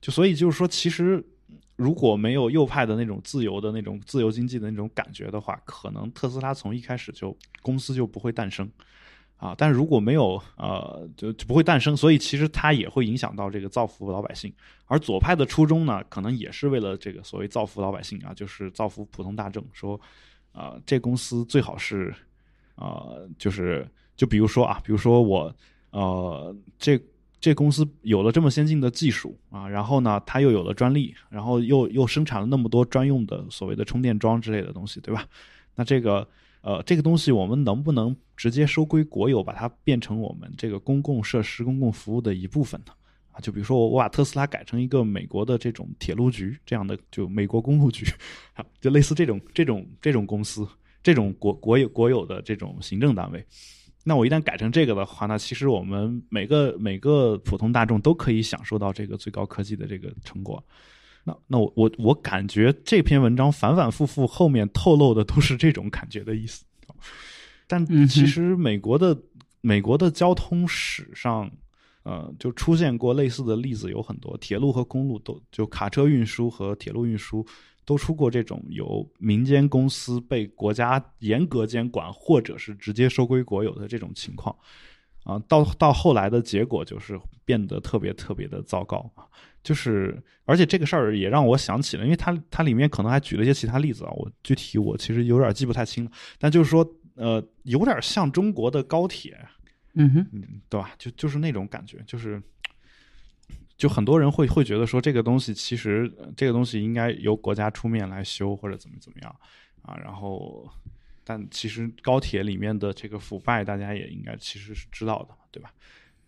[0.00, 1.22] 就所以就是说，其实
[1.76, 8.68] 如果没有右派的那种自由的那种自由经济的那种感觉的话，可能特斯拉从一开始就公司就不会诞生。
[9.38, 14.50] 啊，但如果没有呃，就就不会诞生，所以其实它也会影响到这个造福老百姓。
[14.86, 19.62] 而左派的初衷呢，可能也是为了这个所谓造福老百姓啊，就是造福普通大众。
[19.74, 20.00] 说，
[20.52, 22.14] 啊，这公司最好是，
[22.76, 25.54] 呃，就是就比如说啊，比如说我，
[25.90, 26.98] 呃，这
[27.40, 35.26] 这公司有了这么先进的技术啊，然后呢，它又有了专利，然后又又生产了那么多专用的所谓的充电桩之类的东西，对吧？
[35.74, 36.26] 那这个。
[36.62, 42.92] 呃，这个东西我们能不能直接收归国有，把它变成我们这个公共设施、公共服务的一部分呢？
[43.30, 48.04] 啊，就比如说我我把特斯拉改成一个美国的这种铁路局这样的，就美国公路局，
[48.54, 50.66] 啊，就类似这种这种这种公司，
[51.04, 53.46] 这种国国有国有的这种行政单位。
[54.08, 60.64] 那我一旦改成这个的话，那其实我们每个每个普通大众都可以享受到这个最高科技的这个成果。
[61.24, 66.64] 那那我我我感觉这篇文章反反复复后面透露的都是这种感觉的意思，
[67.66, 69.20] 但其实美国的
[69.60, 71.50] 美国的交通史上，
[72.04, 77.44] 呃，就出现过类似的例子有很多，铁路和公路都就卡车运输和铁路运输
[77.86, 84.54] 都出过这种由民间公司被国家严格监管或者是直接收归国有的这种情况。
[85.24, 89.26] 啊，到到后来的结果就是变得特别特别的糟糕啊！
[89.60, 96.10] 就是而且这个事儿也让我想起了，因为它它里面可能还举了一些其他例子啊，我具体我其实有点记不太清了。
[96.38, 99.36] 但就是说，呃，有点像中国的高铁，
[99.94, 100.26] 嗯哼，
[100.68, 100.92] 对吧？
[100.96, 102.40] 就就是那种感觉，就是
[103.76, 109.36] 就很多人会会觉得说，这个东西其实这个东西应该由国家出面来修或者怎么怎么样
[109.82, 110.66] 啊，然后
[111.22, 115.74] 但其实高铁里面的这个腐败，大家也应该其实是知道的，对吧？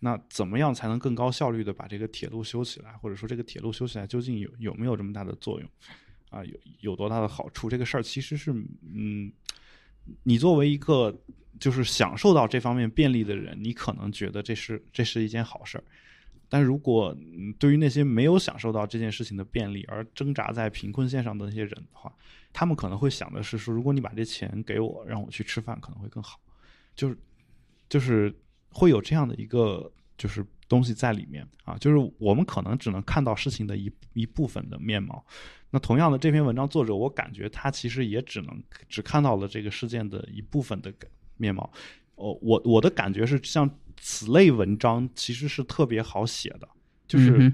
[0.01, 2.93] 那怎么样才能更高效率的把这个铁路修起来？
[2.93, 5.69] 或者说这个铁路修起来究竟有有没有这么大的作用？
[6.29, 7.67] 啊，有有多大的好处？
[7.67, 8.53] 这个事儿其实是，
[8.93, 9.31] 嗯，
[10.23, 11.13] 你作为一个
[11.59, 15.83] 就是享受到这方面便利的人，你可能觉得这是这是一件好事儿。
[16.51, 17.15] 但如果
[17.59, 22.11] 对于那些没有享受到这件事情的便利而挣扎在贫困线上的那些人的话，
[22.51, 26.39] 他们可能会想的是说，如果你把这钱给我，让我去吃饭，可能会更好。
[26.95, 27.15] 就是
[27.87, 28.35] 就是
[28.71, 35.23] 会有这样的一个就是东西在里面啊，就是我们可能只能看到事情的一一部分的面貌。
[35.69, 40.91] 那同样的，这篇文章作者，我感觉他其实也只能只看到了这个事件的一部分的
[41.37, 41.71] 面貌。
[42.15, 43.69] 哦，我我的感觉是像。
[44.01, 46.67] 此类文章其实是特别好写的，
[47.07, 47.53] 就是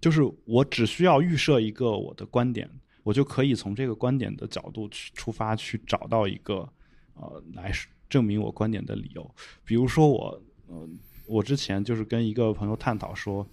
[0.00, 2.70] 就是我只需要预设一个我的观点，
[3.02, 6.68] 我就可以从这个观点的角度去出发，去找到一个
[7.14, 7.72] 呃来
[8.08, 9.34] 证明我观点的理由。
[9.64, 10.88] 比如说我呃
[11.26, 13.46] 我之前就是跟一个朋友探讨说，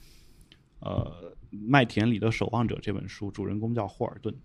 [0.79, 4.35] 呃《麦田里的守望者》这本书主人公叫霍尔顿，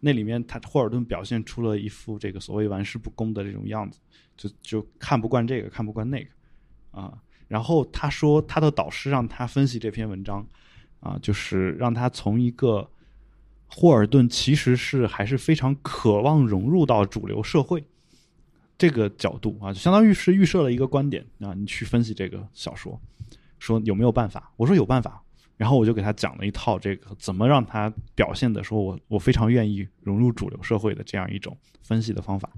[0.00, 3.98] 那里面他霍尔顿表现出了一副这个所谓玩世不恭的这种样子，
[4.36, 6.30] 就就看不惯这个，看不惯那个。
[6.96, 7.12] 啊，
[7.46, 10.44] 然后他说他的导师让他分析这篇文章，
[11.00, 12.88] 啊，就是让他从一个
[13.66, 17.84] 霍尔顿其实是还是非常渴望融入到主流社会
[18.78, 22.98] 这个角度啊，就相当于是预设了一个观点啊，你去分析这个小说，
[23.58, 24.50] 说有没有办法？
[24.56, 25.22] 我说有办法，
[25.58, 32.50] 然后我就给他讲了一套这个怎么让他表现的，说我我非常愿意融入主流社会的这样一种分析的方法。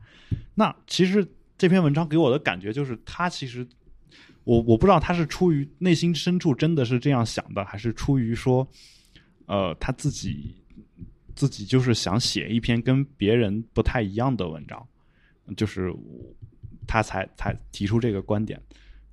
[0.54, 3.66] 那其实这篇文章给我的感觉就是他其实。
[4.48, 8.66] 我我不知道他是出于内心深处真的是这样想的，还是出于说，
[9.44, 10.54] 呃，他自己
[11.36, 14.88] 自己就是想写一篇跟别人不太一样的文章，
[15.54, 15.94] 就是
[16.86, 18.58] 他才才提出这个观点。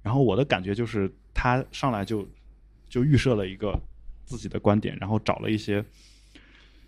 [0.01, 2.25] 然后我的感觉就是他上来就
[2.87, 3.77] 就预设了一个
[4.23, 5.83] 自己的观点，然后找了一些。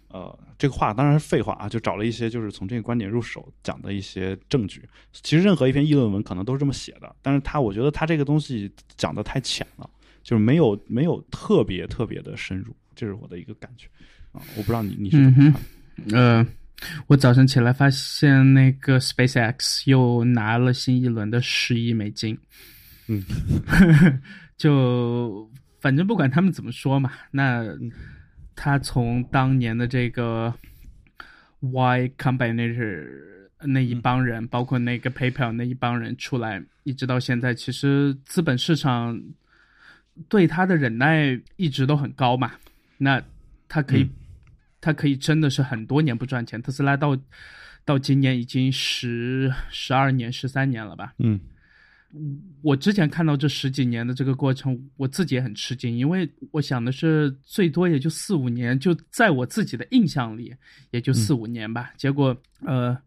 [0.09, 4.87] 呃，这个话当然是废话啊，就找了一些就是从这个观点入手讲的一些证据。
[5.11, 9.89] 其实任何一篇议论文可能都是这么写的，但是他我觉得他这个东西讲的太浅了，
[10.23, 13.87] 就是没有没有特别特别的深入，这是我的一个感觉
[14.31, 14.41] 啊。
[14.55, 15.53] 我不知道你你是怎么
[16.05, 16.17] 看？
[16.17, 16.47] 呃，
[17.07, 22.37] 我早上起来发现那个 SpaceX 又拿了新一轮的十亿美金，
[23.07, 23.21] 嗯，
[24.55, 25.49] 就
[25.81, 27.65] 反正不管他们怎么说嘛，那。
[28.57, 30.51] 他从当年的这个
[31.59, 33.07] Y Combinator
[33.61, 39.21] 那一帮人，包括那个 PayPal 那一帮人出来，一直到现在，其实资本市场
[40.27, 42.53] 对他的忍耐一直都很高嘛。
[42.97, 43.21] 那
[43.69, 44.09] 他可以，
[44.81, 46.59] 他可以真的是很多年不赚钱。
[46.59, 47.15] 特斯拉到
[47.85, 51.13] 到今年已经十十二年、十三年了吧？
[51.19, 51.39] 嗯。
[52.61, 60.55] 我之前看到这十几年的这个过程，我自己也很吃惊，因为我想的是最多也就四五年，就在我自己的印象里
[60.91, 61.91] 也就四五年吧。
[61.97, 62.97] 结果呃，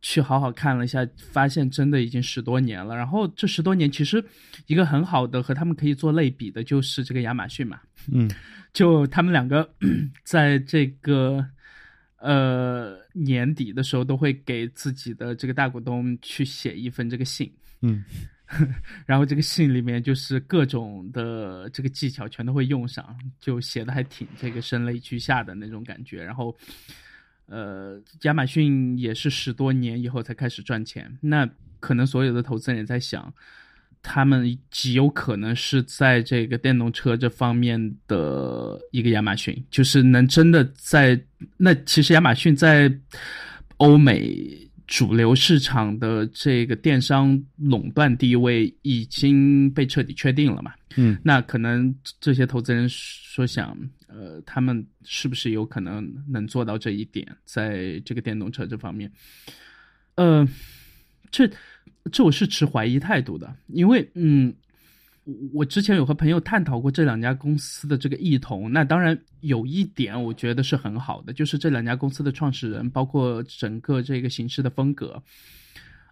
[0.00, 2.96] 去好好看了一下，发现真的已经十多年了。
[2.96, 4.24] 然后这十多年其实
[4.66, 8.28] 一个很好的和他们可以做类比的就是这个亚马逊嘛，嗯，
[8.72, 9.70] 就他们两个
[10.24, 11.46] 在这个
[12.16, 17.52] 呃年底的时候都会给自己的这个大股东去写一份这个信。
[17.82, 18.04] 嗯，
[19.06, 26.22] 然后这个信里面就是各种的这个技巧全都会用上，就写的还挺这个声泪俱下的那种感觉。
[26.22, 26.56] 然后，
[27.46, 31.48] 呃，亚马逊也是十多年以后才开始赚钱，那
[31.80, 33.32] 可能所有的投资人也在想，
[34.00, 41.20] 他们极有可能是在这个电动车这方面的一个亚马逊，就是能真的在
[41.56, 42.92] 那其实亚马逊在
[43.78, 44.70] 欧美。
[44.92, 50.70] 主流市场的这个电商垄断地位已经被彻底确定了嘛？
[50.98, 53.74] 嗯，那可能这些投资人说想，
[54.06, 59.10] 呃，他们是不是有可能能做到这一点，在这个电动车这方面？
[60.16, 60.46] 呃，
[61.30, 61.50] 这
[62.12, 64.54] 这我是持怀疑态度的，因为嗯。
[65.52, 75.22] 我之前有和朋友探讨过这两家公司的这个异同，那当然有一点我觉得是很好的，就是这两家公司的创始人，包括整个这个形式的风格，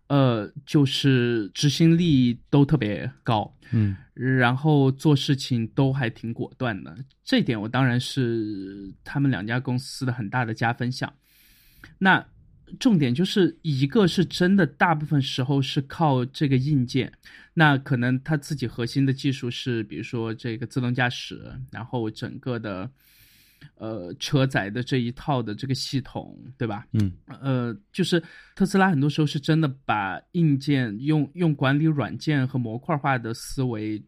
[0.06, 11.12] 呃，就是执行力都特别高，嗯，然后做事情都还挺果断的，这点我当然是他们两家公司的很大的加分项。
[11.98, 12.24] 那。
[12.79, 17.12] 重点就是一个是真的，大部分时候是靠这个硬件，
[17.55, 22.91] 那可能他自己核心的技术是，比如说这个自动驾驶，然后整个的，
[23.75, 26.87] 呃车载的这一套的这个系统，对吧？
[26.93, 28.23] 嗯呃，就是
[28.55, 34.03] 特斯拉很多时候是真的把硬件用用管理软件和模块化的思维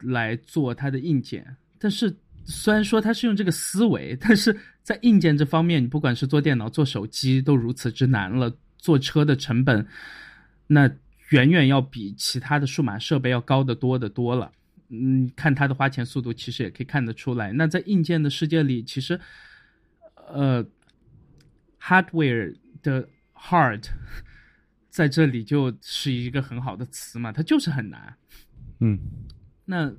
[0.00, 9.86] 来做它的硬件，但是虽然说它是用这个思维，但是在硬件这方面，你不管是做电脑、做手机都如此之难了，做车的成本
[10.66, 10.90] 那
[11.30, 14.50] 远远要比其他的数码设备要高得多得多了。
[14.88, 17.52] 嗯，看它的花钱速度，其实也可以看得出来。
[17.52, 19.18] 那在硬件的世界里，其实
[20.28, 20.62] 呃
[21.80, 23.82] ，hardware 的 hard
[24.90, 28.14] 在这里就是一个很好的词嘛，它就是很难。
[28.80, 28.98] 嗯
[29.64, 29.90] 那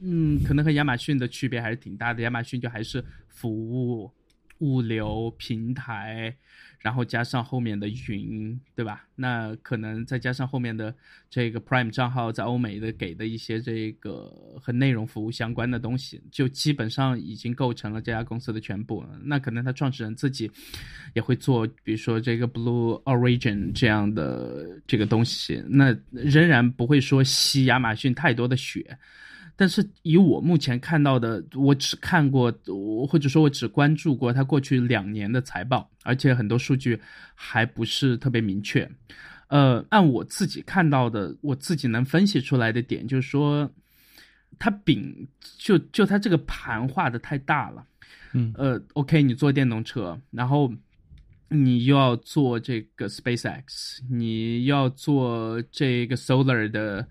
[0.00, 2.22] 嗯，可能和亚马逊的区别还是挺大的。
[2.22, 4.10] 亚马逊就还是服务、
[4.58, 6.34] 物流平台，
[6.80, 9.06] 然后加上后面的云，对吧？
[9.14, 10.94] 那可能再加上后面的
[11.30, 14.24] 这个 Prime 账号在欧美的给的一些这个
[14.60, 19.04] 和内容服务相关的东西，就基本上已经构成了这家公司的全部。
[19.22, 20.50] 那可能他创始人自己
[21.14, 28.98] 也会做，比如说这个 Blue Origin 这样的这个东西，那仍然不会说吸亚马逊太多的血。
[29.56, 37.00] 但是以我目前看到的，我只看过，我或者说我只关注过它过去两年的财报，而且很多数据
[37.34, 38.90] 还不是特别明确。
[39.48, 43.70] 呃，按我自己看到的，我自己能分析出来的点，就是说，
[44.58, 45.28] 它饼
[45.58, 47.86] 就就它这个盘画的太大了。
[48.32, 50.72] 嗯呃，OK，你做电动车，然后
[51.48, 57.06] 你又要做这个 SpaceX，你要做这个 Solar 的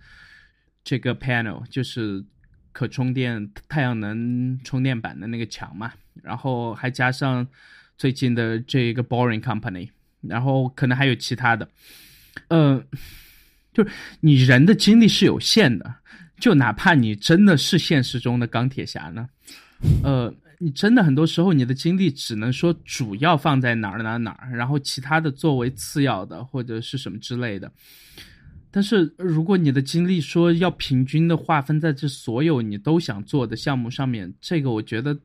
[0.83, 2.23] 这个 panel，就是
[2.71, 7.47] 可充电太阳能充电板的那个墙嘛，然后还加上
[7.97, 9.89] 最近的这一个 Boring Company，
[10.21, 11.69] 然后可能还有其他的，
[12.49, 12.83] 呃，
[13.73, 15.95] 就是你人的精力是有限的，
[16.39, 19.29] 就哪怕你真的是现实中的钢铁侠呢，
[20.03, 27.71] 呃，你真的很多时候你的精力只能说主要放在哪儿哪儿哪儿，然后其他的作为次要的或者是什么之类的。
[28.75, 35.15] 但是如果你的精力说要平均的划分在这所有你都想做的项目上面，这个我觉得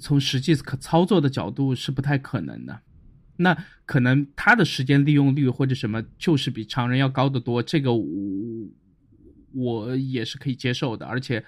[0.00, 2.80] 从实际可操作的角度是不太可能的。
[3.36, 3.56] 那
[3.86, 8.04] 可能他的时间利用率或者什么就是比常人要高得多，这个我
[9.54, 11.44] 我也是可以接受的，而且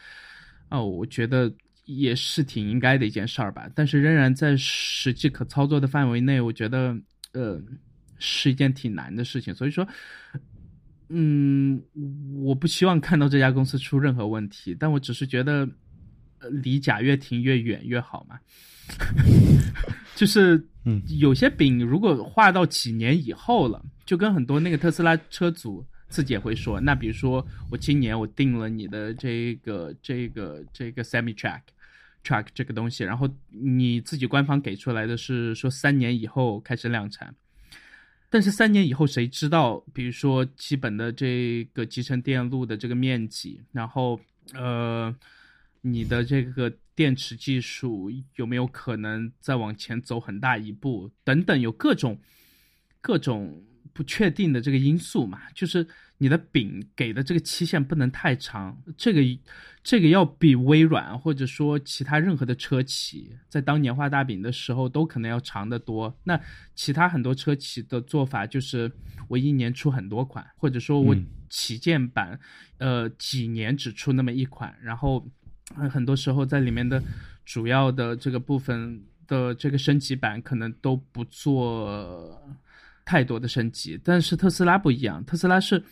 [0.69, 1.53] 哦，我觉得
[1.85, 3.69] 也是挺应该的一件事儿吧。
[3.75, 6.97] 但是仍然在实际可操作的范围内，我觉得
[7.33, 7.61] 呃
[8.19, 9.53] 是一件挺难的事情。
[9.53, 9.87] 所以说，
[11.17, 11.81] 嗯，
[12.43, 15.69] 我不希望看到这家公司出任何问题，但我只是觉得
[16.41, 18.37] 呃离贾跃亭越远越好嘛。
[20.17, 31.61] 就是，嗯，有些饼如果画到几年以后了，就跟很多那个特斯拉车主自己也会说，那比如说我今年我定了你的这个这个这个 semi track
[32.23, 37.35] track 这个东西，然后你自己官方给出来的是说三年以后开始量产，
[38.35, 39.79] 但是三年以后谁知道？
[39.93, 44.19] 比如说基本的这个集成电路的这个面积，然后
[44.55, 45.15] 呃。
[45.87, 51.11] 你的这个电池技术有没有可能再往前走很大一步？
[51.23, 52.19] 等等，有各种
[53.03, 53.63] 各种
[53.93, 55.43] 不确定的这个因素嘛。
[55.55, 55.87] 就是
[56.19, 59.21] 你的饼给的这个期限不能太长，这个
[59.83, 66.15] 这个要比微软或者说其他任何的车企在当年画大饼的时候都可能要长得多。
[66.25, 66.41] 那
[66.75, 68.91] 其他很多车企的做法就是
[69.29, 71.17] 我一年出很多款，或者说我
[71.49, 72.39] 旗舰版，
[72.79, 75.27] 呃，几年只出那么一款，然后。
[75.91, 77.03] 很多时候在里面的
[77.47, 82.39] 主要的这个部分的这个升级版可能都不做
[83.03, 85.83] 太多的升级，但是特斯拉不一样，特斯拉是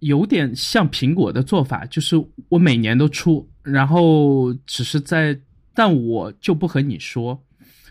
[0.00, 2.16] 有点像苹果的做法，就是
[2.48, 5.38] 我每年都出，然后只是在，
[5.74, 7.40] 但我就不和你说，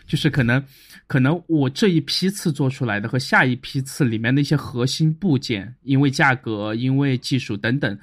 [0.06, 0.62] 就是可能
[1.06, 7.98] 可能我这一批次做出来的和下一批次里面的一些核心部件，因为价格、因为技术等等。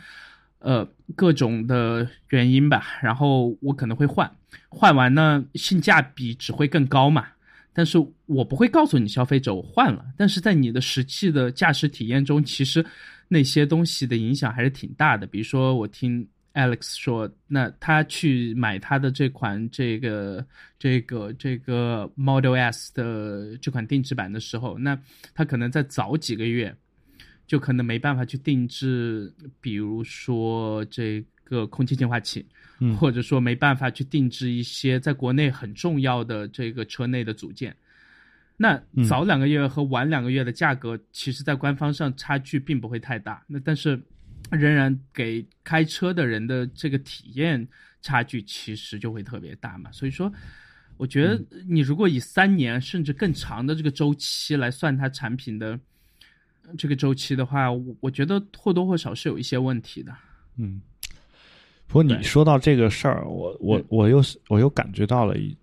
[0.59, 4.31] 呃，各种的原因吧，然后我可能会换，
[4.67, 7.27] 换完呢，性价比只会更高嘛。
[7.71, 12.83] 但是我不会告诉你消费者我换了，但是在你的实际的驾驶体验中，其实
[13.27, 15.25] 那些东西的影响还是挺大的。
[15.27, 20.45] 比如说，我听 Alex 说，那他去买他的这款这个
[20.79, 24.99] 这个这个 Model S 的这款定制版的时候，那
[25.33, 26.75] 他可能在早几个月。
[27.47, 32.43] 就可能没办法去定制，比如说这个空气净化器，
[32.79, 37.75] 嗯，或者说没办法去定制一些在国内很重要的这个车内的组件。
[38.57, 43.43] 那早两个月和晚两个月的价格，其实在官方上差距并不会太大。
[43.47, 44.01] 那但是
[44.51, 47.67] 仍然给开车的人的这个体验
[48.01, 49.91] 差距其实就会特别大嘛。
[49.91, 50.31] 所以说，
[50.95, 55.77] 我觉得你如果以三年甚至更长的这个周期来算它产品的
[56.77, 60.15] 这个周期的话，我我觉得或多或少是有一些问题的。
[60.57, 60.81] 嗯，
[61.87, 65.57] 不过你说到这个事儿，我我嗯我又我又感觉到了一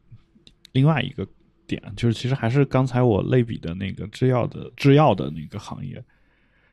[0.73, 1.27] 另外一个
[1.67, 6.03] 点，就是其实还是刚才我类比的那个制药的制药的那个行业，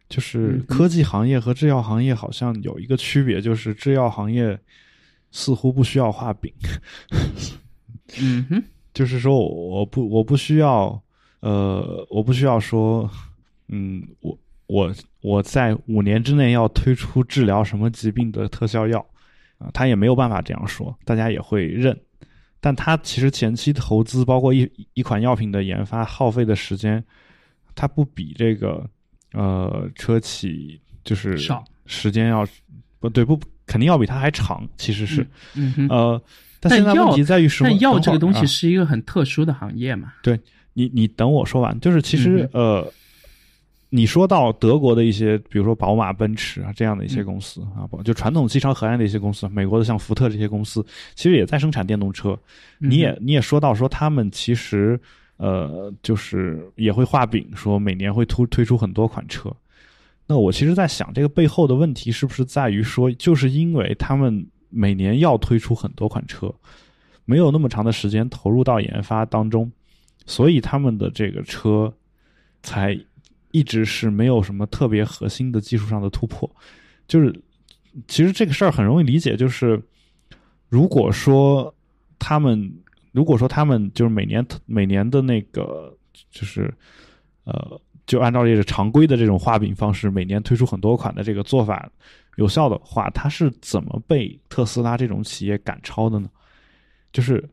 [0.08, 4.60] 就是科技行业和制药行业好像有一个区别，就是制药行业
[5.32, 6.54] 似乎不需要画饼，
[8.22, 8.64] 嗯哼，
[8.94, 11.02] 就是说我我不我不需要
[11.42, 13.10] 呃我不需要说
[13.68, 14.38] 嗯我
[14.68, 19.06] 我我在五年之内要推出治疗什么疾病的特效药
[19.60, 22.00] 啊、他也没有办法这样说，大家也会认。
[22.62, 27.03] 但它其实前期投资，包括一一款药品的研发耗费的时间，
[27.76, 28.86] 它不比这个
[29.34, 32.45] 呃车企就是少时间要
[32.99, 35.26] 不对不肯定要比它还长，其实是。
[35.89, 36.22] 呃，
[36.60, 37.70] 但现在问题在于什么？
[37.70, 40.39] 但药这个东西是一个很特殊的行业嘛，对
[40.74, 42.93] 你你等我说完，就是其实、嗯呃，
[43.90, 50.86] 你说到德国的一些，比如说宝马、奔驰啊这样的一些公司、啊，不就传统汽车河岸的一些公司，美国的像福特这些公司，
[51.16, 52.38] 其实也在生产电动车。
[52.80, 55.00] 嗯你也你也说到说他们其实
[55.38, 59.52] 呃，就是也会画饼，说每年会推推出很多款车。
[60.28, 66.54] 那我其实，在想这个背后的问题是不是在于说，就是因为他们每年要推出很多款车，
[67.26, 69.72] 没有那么长的时间投入到研发当中，
[70.28, 71.92] 所以他们的这个车
[72.62, 72.96] 才
[73.52, 76.50] 一直是没有什么特别核心的技术上的突破。
[77.08, 77.34] 就是
[78.08, 79.82] 其实这个事儿很容易理解，就是
[80.68, 81.74] 如果说
[82.20, 82.72] 他们
[83.12, 85.95] 如果说他们就是每年每年的那个
[86.30, 86.72] 就是
[87.45, 91.89] 呃，就按照这个常规的这种画饼方式，每年推出很多款的这个做法
[92.38, 96.30] 有效的话，它是怎么被特斯拉这种企业赶超的呢？
[97.12, 97.43] 就是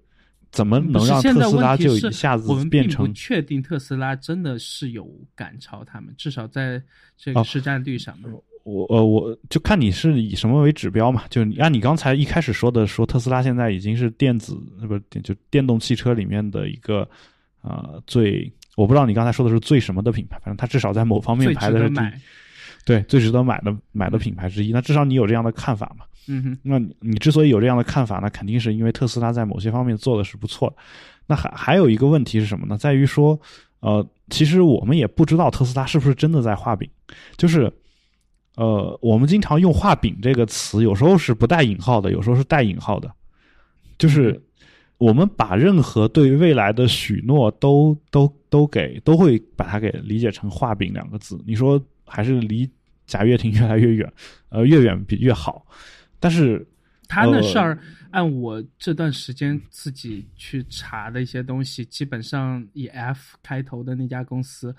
[0.56, 6.82] 怎么能让特斯拉就一下子我们并不变成确定特斯拉真的是有赶超他们，至少在
[7.14, 8.32] 这哦个市占率上面。
[8.64, 11.24] 我呃，我就看你是以什么为指标嘛？
[11.28, 17.06] 就你按你刚才一开始说的，说特斯拉现在已经是电子呃不是电就电动汽车里面的一个
[17.60, 22.00] 呃最，我不知道你刚才说的是最什么的品牌，反正它至少在某方面排的是第
[22.86, 24.72] 对最值得买的买的品牌之一。
[24.72, 26.06] 那至少你有这样的看法嘛？
[26.28, 30.76] 嗯哼，那你你之所以有这样的看法，那肯定是因为特斯拉在某些方面做的是不错的。
[31.26, 32.76] 那还还有一个问题是什么呢？
[32.76, 33.38] 在于说，
[33.80, 36.88] 呃，其实我们也不知道特斯拉是不是真的在画饼，
[37.36, 37.72] 就是。
[38.58, 43.12] 呃，我们经常用“画饼”这个词，有时候是不带引号的，有时候是带引号的。
[43.98, 44.42] 就是
[44.96, 51.38] 我们把任何对未来的许诺都都都给都会把它给理解成“画饼”两个字。
[51.46, 52.66] 你说还是离
[53.06, 54.10] 贾跃亭越来越远，
[54.48, 55.66] 呃，越远比越好。
[56.18, 56.66] 但是
[57.08, 57.78] 他的呃事儿，
[58.10, 64.74] 按我这段时间自己去查的一些东西，基本上以 F 开头的那家公司，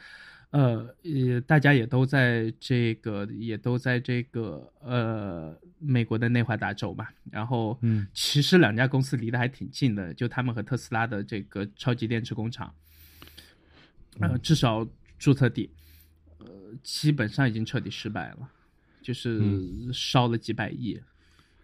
[0.50, 7.08] 呃，也大家也都在这个，也都在这个呃美国的内华达州嘛。
[7.32, 12.74] 然后，嗯，其实两家公司离得还挺近的，就他们和特斯拉的这个超级电池工厂，
[14.20, 14.86] 呃，至少
[15.18, 15.70] 注册地，
[16.40, 16.48] 呃，
[16.84, 18.50] 基本上已经彻底失败了，
[19.02, 19.40] 就是
[19.94, 21.00] 烧了几百亿。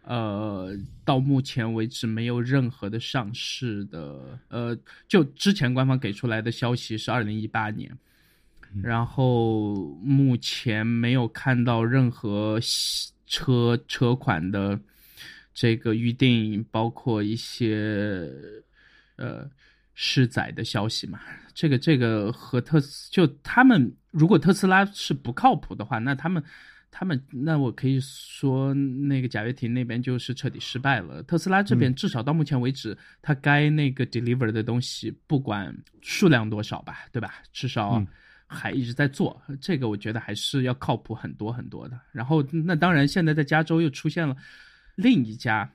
[0.05, 4.77] 呃，到目前为止没有任何的上市的，呃，
[5.07, 7.89] 就之前官方给出来的消息是二零一八年，
[8.81, 12.59] 然后目前没有看到任何
[13.25, 14.77] 车车款的
[15.53, 18.29] 这个预定，包括一些
[19.15, 19.49] 呃
[19.93, 21.21] 试载的消息嘛。
[21.53, 26.43] 这个这个和特斯就他们如果特斯拉是不靠谱的话，那他们。
[26.95, 31.23] 他们那我可以说，那个贾跃亭那边就是彻底失败了。
[31.23, 37.33] 特斯拉这边至少到目前为止，它该那个 deliver 的东西，不管数量多少吧，对吧？
[37.51, 38.07] 至少嗯
[38.45, 41.99] 还一直在做，这个我觉得还是要靠谱很多很多的。
[42.11, 44.37] 然后，那当然现在在加州又出现了
[44.93, 45.67] 另一家，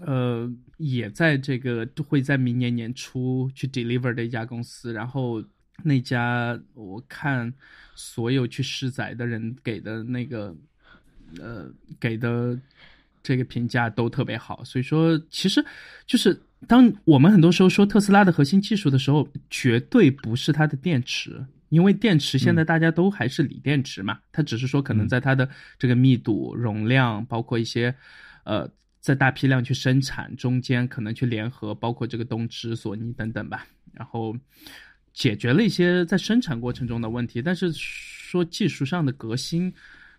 [0.00, 5.44] 呃，也在这个会在明年年初去 deliver 的一家公司，然后。
[5.82, 7.52] 那家我看
[7.94, 10.54] 所有去试载的人给的那个
[11.40, 11.68] 呃
[11.98, 12.58] 给的
[13.22, 15.64] 这个评价都特别好，所以说其实
[16.06, 25.48] 就是当我们很多时候说特斯拉的核心技术的时候，绝对不是它的电池，因为电池现在大家都还是锂电池嘛，它只是说可能在它的
[25.78, 27.94] 这个密度、容量，包括一些
[28.44, 28.70] 呃
[29.00, 34.36] 在大批量去生产中间可能去联合，包括这个东芝、索尼等等吧，然后。
[35.14, 39.72] 解决了一些在生产过程中的问题，但是说技术上的革新，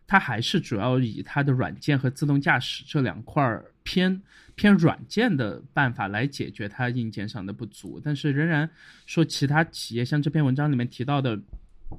[0.08, 4.22] 它还是主要以它的软件和自动驾驶这两块儿偏
[4.56, 8.70] 偏软件的办法来解决它硬件上的不足，但是仍然
[9.06, 11.38] 说其他企业像这篇文章里面提到的，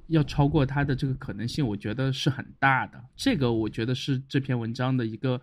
[0.07, 2.99] 要超过它的这个可能性，我觉得是很大的。
[3.15, 5.39] 这个我觉得是这篇文章的一个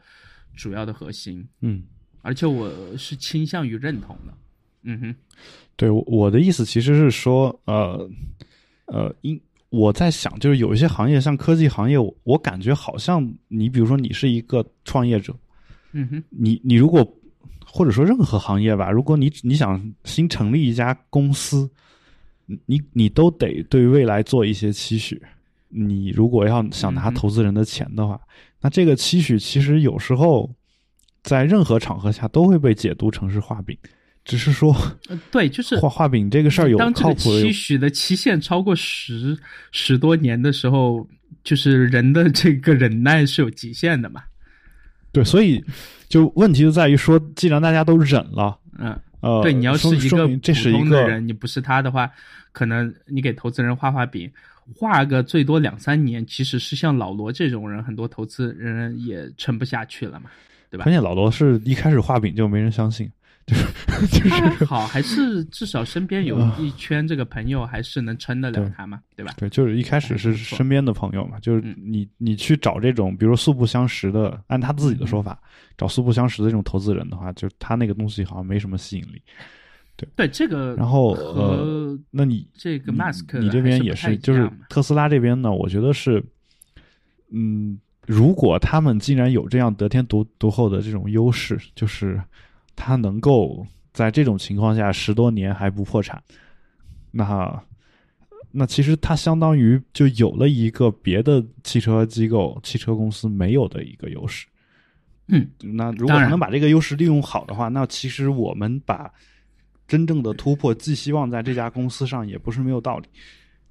[0.56, 1.48] 主要的核心。
[1.62, 1.84] 嗯，
[2.24, 4.34] 而且我是倾向于认同的。
[4.84, 5.16] 嗯哼，
[5.76, 8.10] 对，我的意思其实是说，呃，
[8.86, 15.36] 呃，因我在想，就是有一些行业，像科技行业，我感觉好像你，比如说你是一个创业者，
[15.94, 17.04] 嗯哼，你你如果
[17.66, 21.70] 或者说任何行业吧，如果你你想新成立一家公司，
[22.66, 25.22] 你你都得对未来做一些期许。
[25.70, 28.22] 你如果要想拿投资人的钱的话，
[28.62, 30.54] 那这个期许其实有时候
[31.24, 33.76] 在任何场合下都会被解读成是画饼。
[34.26, 34.74] 只是说，
[35.32, 39.38] 对，就是画画饼这个事儿有当这个期许的期限超过十
[39.72, 41.06] 十多年的时候，
[41.44, 44.24] 就是人的这个忍耐是有极限的嘛？
[45.12, 45.64] 对，所以
[46.08, 52.10] 就问题就在于说，既然大家都忍了，嗯，呃，对，你要是一个这是一个人，你不是他的话，
[52.54, 54.32] 可能你给投资人画画饼，
[54.74, 60.30] 画个最多两三年，其实是像老罗这种人，很多投资人也撑不下去了嘛，
[60.72, 60.86] 对吧？
[60.86, 63.12] 关键老罗是一开始画饼就没人相信。
[64.10, 69.34] 就是还好，还是至少身边有一圈这个朋友，还是能撑得了他嘛，对吧？
[69.38, 75.38] 对，就是一开始是身边的朋友嘛，就是你你去找这种，比如说素不相识的，按他自己的说法，
[75.78, 79.22] 找素不相识的这种投资人的话，就是他那个东西好像没什么吸引力。
[79.98, 86.24] 对对，这个然后呃，那你这个 mask，你这边也是，就是特斯拉这边呢，我觉得是，
[87.30, 87.78] 嗯，
[88.08, 92.20] 如果他们竟然有这样得天独独厚的这种优势，就是。
[92.76, 96.22] 他能够在这种情况下十多年还不破产，
[97.12, 97.64] 那
[98.52, 104.48] 那其实他相当于就有了一个别的汽车机构、汽车公司没有的一个优势。
[105.28, 109.12] 嗯，那如果能把这个优势利用好的话，那其实我们把
[109.88, 113.08] 真正的突破寄希望在这家公司上也不是没有道理，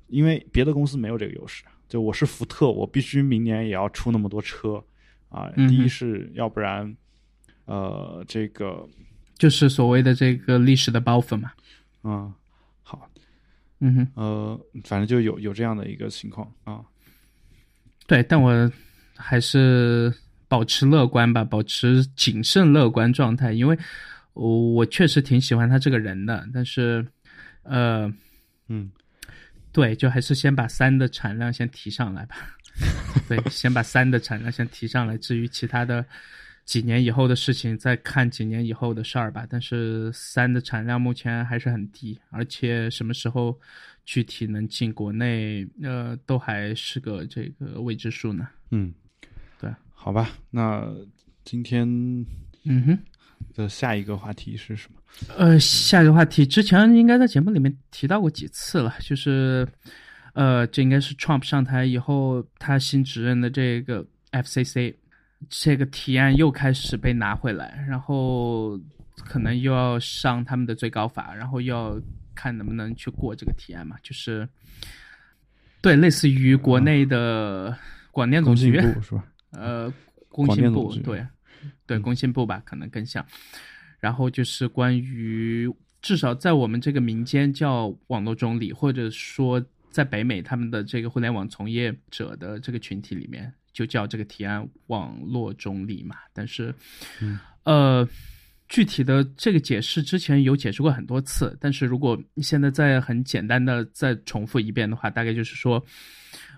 [0.08, 1.62] 因为别的公司没有这个优势。
[1.88, 4.82] 就我是福特，我必须明年也要出那么多车
[5.28, 5.50] 啊！
[5.68, 6.96] 第一是要不然。
[7.64, 8.88] 呃，这个
[9.38, 11.52] 就是所谓的这个历史的包袱嘛。
[12.02, 12.32] 嗯，
[12.82, 13.08] 好，
[13.78, 16.80] 嗯哼，呃，反正就有有这样的一个情况啊。
[18.06, 18.70] 对，但我
[19.16, 20.12] 还是
[20.48, 23.78] 保持乐观吧，保持谨慎乐观状态，因为
[24.32, 26.46] 我我确实挺喜欢他这个人的。
[26.52, 27.06] 但是，
[27.62, 28.12] 呃，
[28.68, 28.90] 嗯，
[29.70, 32.36] 对，就还是先把三的产量先提上来吧。
[33.28, 36.04] 对，先把三的产量先提上来，至于其他的。
[36.64, 39.44] 几年以后的事情，再看几年以后的事儿吧。
[39.50, 43.58] 但是三的产量目前还是很低，而且什么时候
[44.04, 48.48] 具体能进国内，呃，都还是个这个未知数呢。
[48.70, 48.94] 嗯，
[49.60, 50.30] 对，好吧。
[50.50, 50.88] 那
[51.44, 51.84] 今天，
[52.64, 52.98] 嗯哼，
[53.54, 55.00] 的下一个话题是什么？
[55.36, 59.66] 呃，下一个话题之前应该在节目里面提到过几次了，就是
[60.32, 64.94] 呃，这应该是 Trump 上台以后他新指认的这个 FCC。
[65.48, 68.78] 这个提案又开始被拿回来，然后
[69.16, 72.00] 可能又要上他们的最高法，然后又要
[72.34, 73.96] 看能不能去过这个提案嘛？
[74.02, 74.48] 就是，
[75.80, 77.76] 对，类似于国内的
[78.10, 79.24] 广电总局是吧？
[79.50, 79.92] 呃，
[80.28, 81.26] 工信部对，
[81.86, 83.24] 对，工信部吧，可能更像。
[84.00, 93.52] 然后就是关于至少在我们这个民间叫网络中立，或者说在北美他们的这个互联网从业者的这个群体里面。
[93.72, 96.74] 就叫这个提案网络中立嘛，但是，
[97.64, 98.06] 呃，
[98.68, 105.82] 具体的这个解释之前有解释过很多次，但是如果现在再很简单的再重复一遍的话，大概就是说，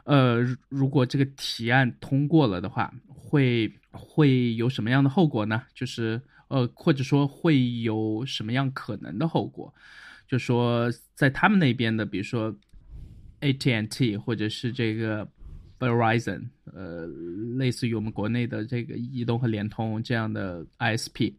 [0.05, 5.63] 呃，如果这个提案通过了的话，会会有什么样的后果呢？
[5.73, 9.73] 就是呃，或者说会有什么样可能的后果？
[10.27, 12.53] 就说在他们那边的，比如说
[13.41, 15.29] AT&T 或者是这个。
[15.85, 17.07] Verizon，呃，
[17.59, 21.35] 类似于我们国内的这个移动和联通这样的 ISP，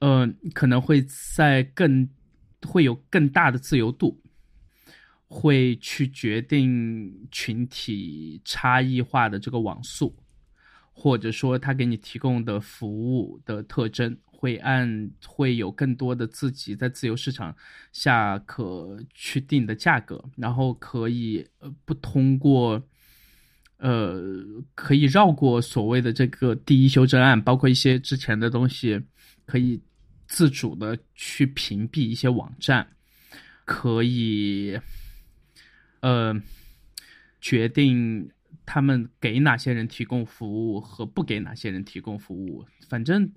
[0.00, 2.08] 呃，可能会在更
[2.62, 4.20] 会有更大的自由度，
[5.26, 10.16] 会去决定群体差异化的这个网速，
[10.92, 17.54] 或者说他给你提供的服务的特征，会按会有更多的自己在自由市场
[17.92, 22.82] 下可去定的价格，然后可以呃不通过。
[23.80, 24.22] 呃，
[24.74, 29.00] 可以绕过所谓的这个第一修正案，包括一些之前的东西，
[29.46, 29.80] 可以
[30.28, 32.86] 自主的去屏蔽一些网站，
[33.64, 34.78] 可以，
[36.00, 36.38] 呃，
[37.40, 38.30] 决定
[38.66, 42.64] 他们给哪些人提供服务和不给哪些人提供服务。
[42.88, 43.32] 反正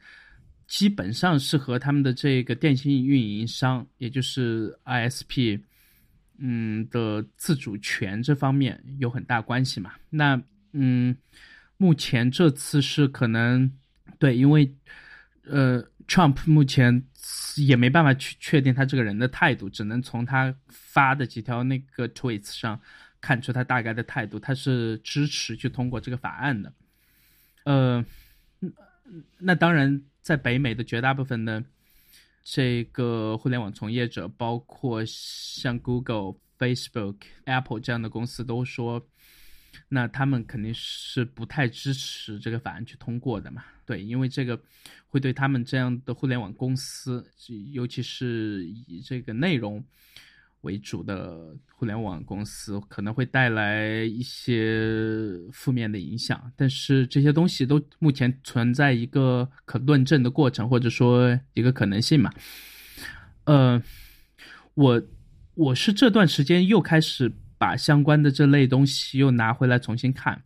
[0.67, 5.61] 基本上是和他们的这个电信运营商，也就是 ISP，
[6.37, 9.93] 嗯的自主权这方面有很大关系嘛。
[10.09, 10.41] 那
[10.73, 11.15] 嗯，
[11.77, 13.71] 目前这次是可能
[14.19, 14.75] 对，因为
[15.45, 17.03] 呃，Trump 目前
[17.57, 22.79] 也没办法去确定他这个人的态度，只能从他发的几条那个 tweets 上
[23.21, 26.73] 看出他大概的态度，他是支持去通过这个法案的。
[27.63, 28.05] 呃，
[29.39, 30.01] 那当然。
[30.23, 31.61] 在北美的绝大部分的
[32.43, 39.07] 这个互联网从业者，包括像 Google、Facebook、Apple 这样的公司，都说，
[39.89, 43.63] 那他们肯定是不太支持这个法案去通过的嘛？
[43.85, 44.61] 对，因为这个
[45.07, 47.25] 会对他们这样的互联网公司，
[47.71, 49.83] 尤其是以这个内容。
[50.63, 62.31] 为主的互联网公司可能会带来一些负面的影响，但是这些东西都目前存在一个可论证的过程，或者说一个可能性嘛。
[63.43, 63.83] 呃，
[64.73, 65.01] 我
[65.53, 70.41] 我是这段时间又开始把相关的这类东西又拿回来重新看，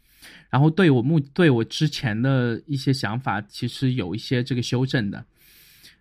[0.49, 5.24] 然后对我目对我之前的一些想法其实有一些这个修正的。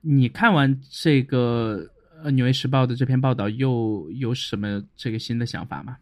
[0.01, 1.91] 你看完这个？
[2.23, 5.97] 呃，《纽约时报》的这篇报道又有什么这个新的想法吗？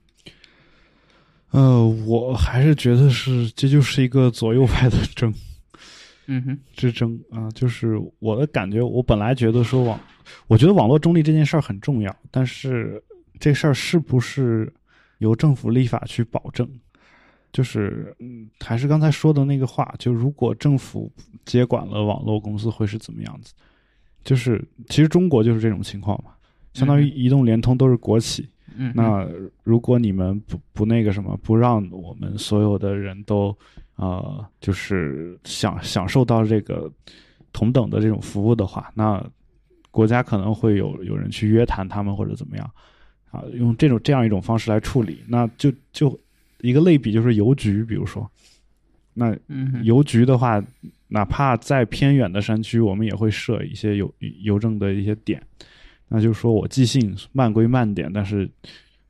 [1.50, 5.32] 呃，我还是觉得是，这就是一个左右派的争，
[6.26, 7.48] 嗯哼，之争啊。
[7.52, 10.00] 就是我的感觉，我本来觉得说网，
[10.48, 13.00] 我觉得网络中立这件事儿很重要，但是
[13.38, 14.72] 这事儿是不是
[15.18, 16.68] 由政府立法去保证？
[17.52, 21.08] 就是嗯，还是刚才说的那个话，就如果政府
[21.44, 23.54] 接管了网络公司，会是怎么样子？
[24.24, 26.30] 就是，其实中国就是这种情况嘛，
[26.72, 28.48] 相当于移动、联通都是国企。
[28.76, 29.28] 嗯，那
[29.62, 33.54] 如果你们不不那个什么，不让我们所有的人都，
[33.96, 36.90] 呃，就是享享受到这个
[37.52, 39.24] 同等的这种服务的话，那
[39.90, 42.70] 国家可能会有有人去约谈他们或者怎么样，
[43.30, 45.22] 啊，用这种这样一种方式来处理。
[45.28, 46.18] 那就就
[46.62, 48.28] 一个类比就是邮局，比如说，
[49.12, 49.36] 那
[49.82, 50.64] 邮局的话。
[51.08, 55.42] 哪怕在偏远的山区，我们也会设一些邮邮政的一些点。
[56.08, 58.48] 那就是说我寄信慢归慢点，但是，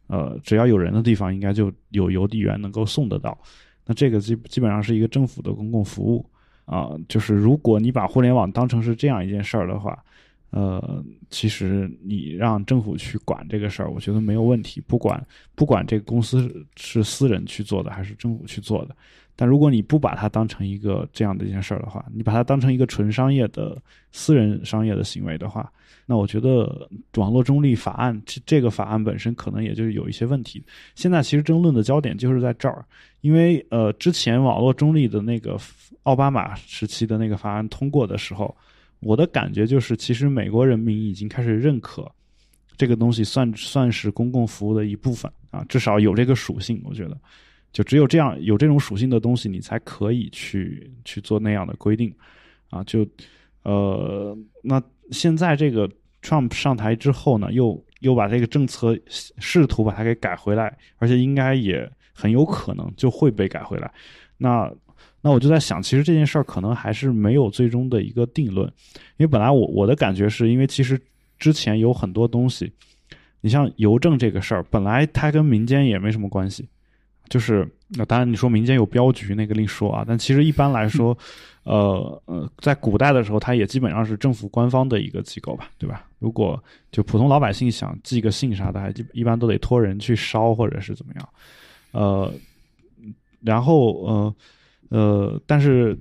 [0.07, 3.37] 呃，只要有人的地方，应该就有邮递员能够送得到。
[3.85, 6.25] 那这个基基本上是一个政府的公共服务
[6.65, 6.91] 啊。
[7.09, 10.03] 就是如果你把互联网当成是这样一件事儿的话，
[10.51, 14.81] 呃，其实你让政府去管这个事儿，我觉得没有问题。
[14.87, 15.23] 不管
[15.55, 18.97] 不管这个公司是私人去做的还是政府去做的。
[19.37, 23.77] 但如果你不把它当成一个这样的一件事儿的话，你把它当成一个纯商业的
[24.13, 25.73] 私人商业的行为的话，
[26.07, 30.63] 那我觉得网络中立法案这这个法案本身可能也就有一些问题。
[30.95, 32.85] 现在其实争论的焦点就是在这儿，
[33.23, 35.59] 因为呃，之前网络中立的那个
[36.05, 38.57] 奥巴马时期的那个法案通过的时候，
[39.01, 42.09] 我的感觉就是，其实美国人民已经开始认可
[42.77, 47.19] 这个东西算算是公共服务的一部分啊，至少有这个属性，我觉得。
[47.75, 52.15] 就只有这样有这种属性的东西，你才可以去去做那样的规定，
[52.71, 53.05] 啊，就，
[53.65, 55.91] 呃，那现在这个
[56.23, 63.93] Trump 上台之后呢，又又把这个政策试图把它给改回来，而且应该也很有可能就会被改回来。
[64.39, 64.73] 那
[65.21, 68.73] 那我就在想，其实这件事儿可能还是没有最终的一个定论，
[69.17, 71.01] 因为本来我我的感觉是因为其实
[71.41, 72.73] 之前有很多东西，
[73.41, 76.69] 你像邮政这个事儿，本来它跟民间也没什么关系。
[77.29, 81.17] 就是那当然，你说民间有镖局那个另说啊，但其实一般来说，
[81.65, 86.05] 呃呃，在古代的时候，它也基本上是政府官方的一个机构吧，对吧？
[86.19, 86.63] 如果
[86.93, 91.29] 就普通老百姓想寄个信啥的，还一般都得托人去烧或者是怎么样，
[91.93, 92.33] 呃，
[93.41, 94.35] 然后呃
[94.91, 95.99] 呃，但是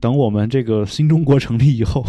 [0.00, 2.04] 等我们这个新中国成立以后，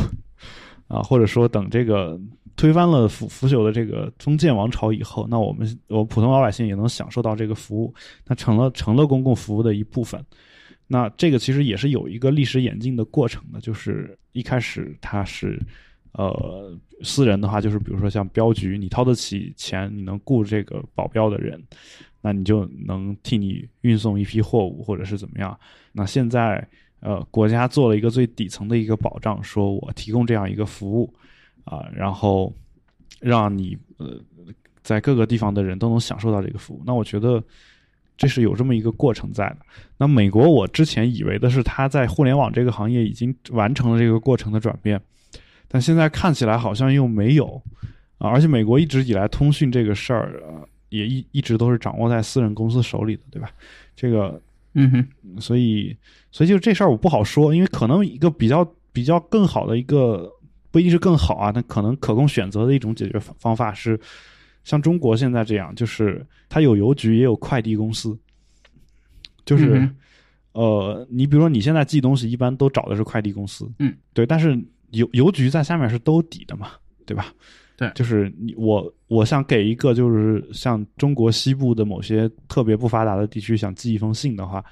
[0.87, 2.19] 啊，或者说等这个。
[2.57, 7.93] 推翻了腐腐朽的这个封建王朝以后，那我们我普通老百姓也能享受到这个服务，
[8.25, 10.19] 它成了成了公共服务的一部分。
[10.87, 15.61] 那这个其实也是有一个历史演进的过程的，就是一开始它是
[16.13, 21.61] 呃私人的话，就是比如说像镖局，你掏得起钱，你能雇这个保镖的人，
[22.21, 25.55] 那你就能替你运送一批货物或者是怎么样。
[25.91, 26.67] 那现在
[27.01, 31.13] 呃国家做了一个最底层的一个保障，说我提供这样一个服务。
[31.67, 32.53] 啊，然后
[33.19, 34.17] 让你呃，
[34.81, 36.81] 在各个地方的人都能享受到这个服务。
[36.85, 37.43] 那我觉得
[38.15, 39.57] 这是有这么一个过程在的。
[39.97, 45.01] 那美国，我之前以为的是他在互联网这个行业已经完成了这个过程的转变，
[45.67, 47.61] 但现在看起来好像又没有
[48.17, 48.29] 啊。
[48.29, 53.49] 而且美国一直以来通讯这个事儿啊，也一一直都是掌握在私人公司手里的，对吧？
[53.93, 54.41] 这个，
[54.75, 55.93] 嗯哼，所以，
[56.31, 58.65] 所以就这事儿我不好说，因为可能一个比较。
[58.93, 60.27] 比较更好的一个
[60.77, 63.99] 不一定是更好啊，那可能可供选择的一种解决方方法是，
[64.63, 68.15] 像中国现在这样，就是它有邮局也有快递公司，
[69.43, 69.95] 就是、嗯
[70.51, 74.55] 呃，你比如说你现在寄东西，一般都找的是快递公司，嗯，对，但是
[74.91, 76.73] 邮邮局在下面是兜底的嘛，
[77.07, 77.33] 对吧？
[77.75, 77.91] 对。
[77.95, 84.63] 就是你我我想给一个就是像中国西部的某些特别不发达的地区想寄一封信的话，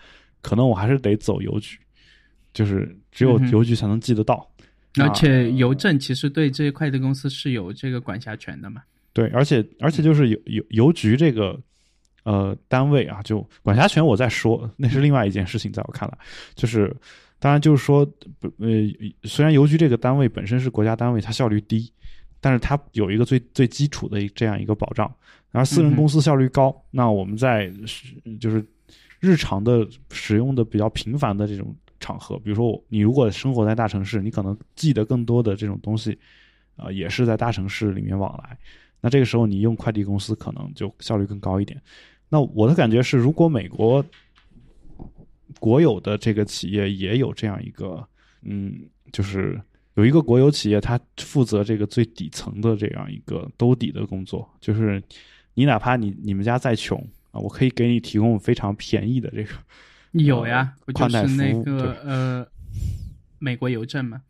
[0.44, 1.80] 可能我还是得走邮局，
[2.54, 4.48] 就是只有邮局才能寄得到。
[5.02, 8.82] 而且啊邮政其实对这些快递公司是有这个管辖权的嘛。
[9.14, 11.60] 对，而且而且就是邮邮邮局这个
[12.24, 16.18] 呃单位啊，就管辖权我在说， 那是另外一件事情，在我看来，
[16.54, 16.96] 就是
[17.40, 18.06] 当然就是说，
[18.40, 18.70] 不呃，
[19.24, 21.92] 虽然邮局这个单位本身是国家单位，它效率低，
[22.42, 25.10] 但是它有一个最最基础的一这样一个保障。
[25.52, 28.62] 然后私人公司效率高，那我们在是就是
[29.22, 31.74] 日常的使用的比较频繁的这种
[32.06, 36.16] 场合，比如说你如果生活在大城市，你可能记得更多的这种东西，
[36.76, 38.56] 呃，也是在大城市里面往来。
[39.02, 41.82] 那这个时候你用快递公司可能就效率更高一点。
[42.30, 44.06] 那我的感觉是，如果美国
[45.60, 48.08] 国有的这个企业也有这样一个，
[48.44, 49.60] 嗯，就是
[49.96, 55.02] 有一个国有企业，它负责这个最底层的这样一个兜底的工作，就是
[55.56, 57.00] 你哪怕你你们家再穷
[57.32, 59.50] 啊，我可以给你提供非常便宜的这个
[60.24, 62.48] 有呀，不就是那个呃，
[63.40, 64.22] 美国邮政嘛？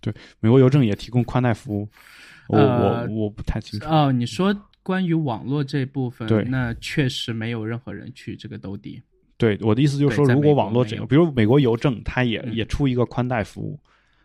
[0.00, 1.88] 对美国邮政也提供宽带服务，
[2.48, 3.86] 我、呃我我不太清楚。
[3.88, 9.00] 哦，你说关于网络这部分，那确实没有任何人去这个兜底。
[9.36, 13.78] 对，我的意思就是说，如果网络这个，比如美国邮政，它也、嗯也出一个宽带服务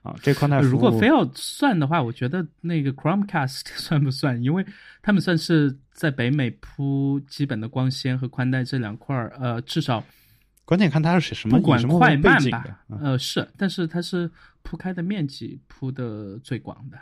[0.03, 4.41] 啊，这宽带服务如果非要算的话，我觉得那个 Chromecast 算不算？
[4.41, 4.65] 因为
[5.01, 10.03] 他们算是在北美铺基本的光纤和宽带这两块儿，呃，至少
[10.68, 14.30] 关键看它是什么不管以什么快慢吧的，，啊呃，是，但是它是
[14.63, 16.97] 铺开的面积铺的最广的。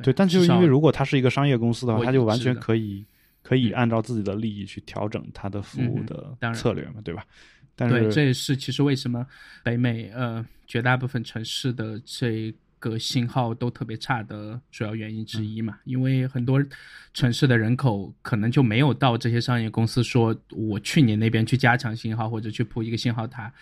[0.00, 3.04] 对，但就是因为如果它是一个商业公司的话，它就完全可以
[3.42, 7.24] 可以嗯按照自己的利益去调整它的服务的策略嘛，对吧？
[7.74, 9.26] 但对，是这也是其实为什么
[9.64, 16.60] 北美呃绝大部分城市的这个信号都特别差的主要原因之一嘛，因为很多
[17.14, 23.52] 城市的人口可能就没有到这些商业公司说我去你那边去加强信号或者去铺一个信号塔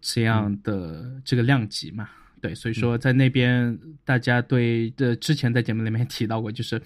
[0.00, 2.08] 这样的这个量级嘛。
[2.40, 6.80] 对，所以说在那边大家对这之前在节目里面提到过，就是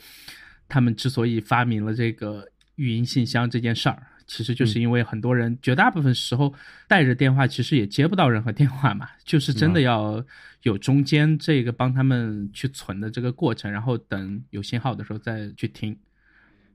[0.68, 6.52] 他们之所以发明了这个语音信箱这件事儿，其实就是因为很多人绝大部分时候
[6.88, 10.24] 带着电话，其实也接不到任何电话嘛，就是真的要
[10.62, 15.96] 有中间这个帮他们去存的这个过程，然后等有信号的时候再去听。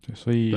[0.01, 0.55] 对，所以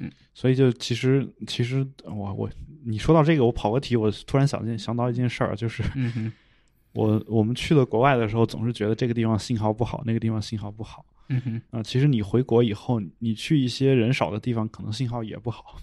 [0.00, 2.50] 嗯，所以就其实其实我我
[2.84, 6.32] 你说到这个，我跑个题，我突然想见想到一件事儿，就是嗯哼，
[6.94, 11.04] 我我们去了国外的时候，总是觉得这个地方信号不好，那个地方信号不好。
[11.28, 15.78] 嗯哼，啊、其实你回国以后，你去一些人少的地方，可能信号也不好。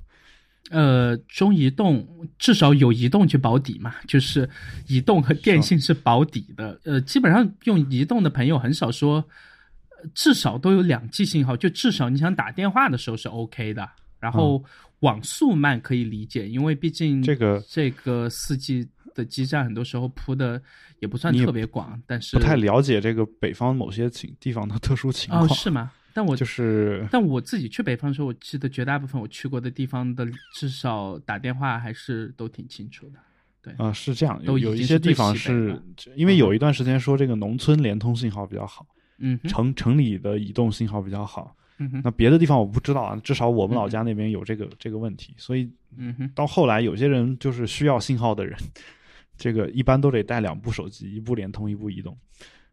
[0.69, 2.07] 呃，中移动
[2.37, 4.49] 至少有移动去保底嘛，就是
[4.87, 6.79] 移动和电信是保底的。
[6.85, 13.89] 呃，基本上用移动的朋友很少说，呃至少都有两 G 信号，就至少你想打电话的时候是 OK 的。
[14.19, 14.63] 然后
[14.99, 20.61] 网速慢可以理解，因为毕竟这个这个四 G 的基站很多时候铺的
[20.99, 25.43] 也不算特别广，但是不太了解这个北方某些情地方的特殊情况。
[25.43, 25.91] 哦，是吗？
[26.13, 33.19] 但我就是但我自己去北方的时候，我记得绝大部分我去过的地方的，至少打电话还是都挺清楚的。
[33.61, 35.79] 对，啊、是这样，有都有一些地方是
[36.15, 38.85] 因为有一段时间说这个农村联通信号比较好，
[39.19, 41.55] 嗯，城城里的移动信号比较好。
[41.77, 48.55] 嗯哼，那别的地方我不知道啊，至少我们嗯老家那边有这个、这个问题，所以嗯哼，到后来有些人就是需要信号的人，
[49.37, 52.15] 这个一般都得带两部手机，一部联通，一部移动。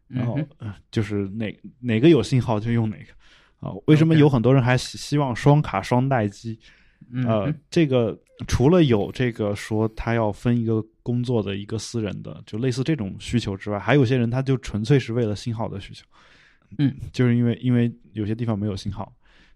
[0.07, 3.05] 然后、嗯呃就是哪哪个有信号就用哪个
[3.59, 3.71] 啊。
[3.85, 6.59] 为什么有很多人还希希望双卡双待机？
[7.11, 16.05] 嗯呃哼，这个除了有这个说他要分一个工作的一个私人的，就类似这种需求之外，还有些人他就纯粹是为了信号的需求。
[16.77, 19.11] 嗯，就是因为因为有些地方没有信号，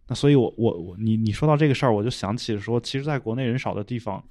[0.08, 4.24] 那所以我我我你你说到这个事儿，我就想起说，其实在国内人少的地方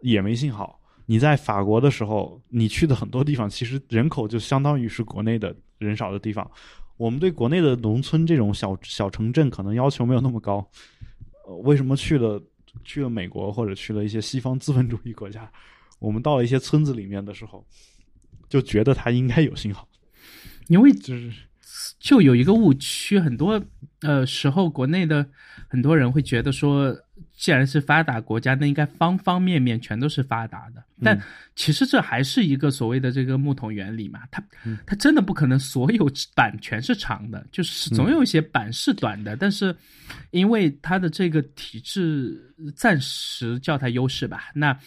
[0.00, 0.80] 也没信号。
[1.06, 6.50] 你在法国的时候，你去的很多地方，其实人口就相当于是国内的人少的地方。
[6.98, 10.68] 我们对国内的农村这种小小城镇可能要求没有那么高。
[11.46, 12.42] 呃，为什么去了
[12.84, 15.50] 去了美国或者去了一些西方资本主义国家，
[15.98, 17.64] 我们到了一些村子里面的时候，
[18.48, 19.88] 就觉得它应该有信号，
[20.66, 21.32] 因为就是
[21.98, 23.62] 就有一个误区，很多
[24.02, 25.26] 呃时候，国内的
[25.68, 26.96] 很多人会觉得说，
[27.36, 30.82] 既然是发达国家，那应该方方面面全都是发达的。
[31.02, 31.20] 但
[31.56, 34.42] 其实这还是一个所谓的这个木桶原理嘛，它
[34.86, 39.36] 它真的不可能所有板全是长的，就是总有一些板是短的。
[39.36, 39.74] 但是
[40.30, 44.78] 因为它的这个体制暂时叫它优势吧，那。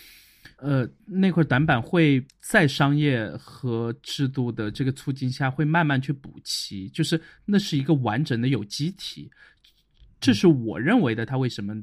[0.61, 9.27] 呃，那块短板会在商业和制度的这个促进下，会慢慢去补齐，就是那是一个完整的有机体，
[10.19, 11.25] 这是我认为的。
[11.25, 11.75] 它为什么，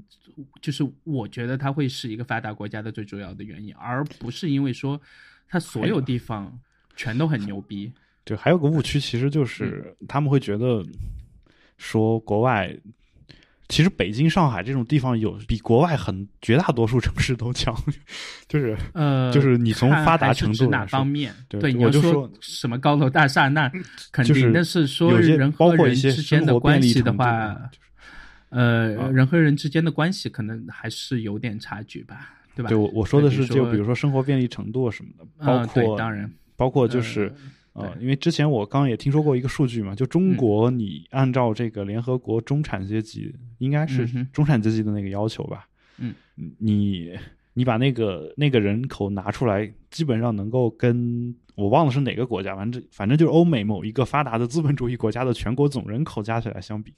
[0.63, 5.01] 就是我觉得它会是一个发达国家的最主要的原因，而不是因为说
[5.49, 6.57] 它所有地方
[6.95, 7.93] 全都很牛逼。
[8.23, 10.87] 对，还有个误区，其实就是他们会觉得
[11.77, 12.79] 说国外。
[13.69, 17.75] 其实北京、上海这种地方有比国外很绝大多数城市都强，
[18.49, 21.35] 就是呃，就是你从发达程度哪方面？
[21.49, 23.71] 对，我就说什么高楼大厦，那
[24.11, 24.53] 肯定。
[24.53, 27.57] 但是说人和人之间的关系的话，
[28.49, 32.71] 呃，人和人之间的关系可能还是有点差距吧，对吧？
[32.71, 37.27] 对，我我说的是，就比如说生活便利程度什么的，包括当然，包括就是。
[37.27, 37.35] 呃，
[38.01, 45.69] 因为之前我刚刚也听说过一个数据嘛，就中国，你按照这个联合国中产阶级，应该是中产阶级的那个要求吧？
[45.99, 46.15] 嗯，
[46.59, 47.13] 你
[47.55, 56.93] 你把那个那个人口拿出来，基本上能够跟我忘了是哪个国家，反正反正就是欧美某一个发达的资本主义国家的全国总人口加起来相比，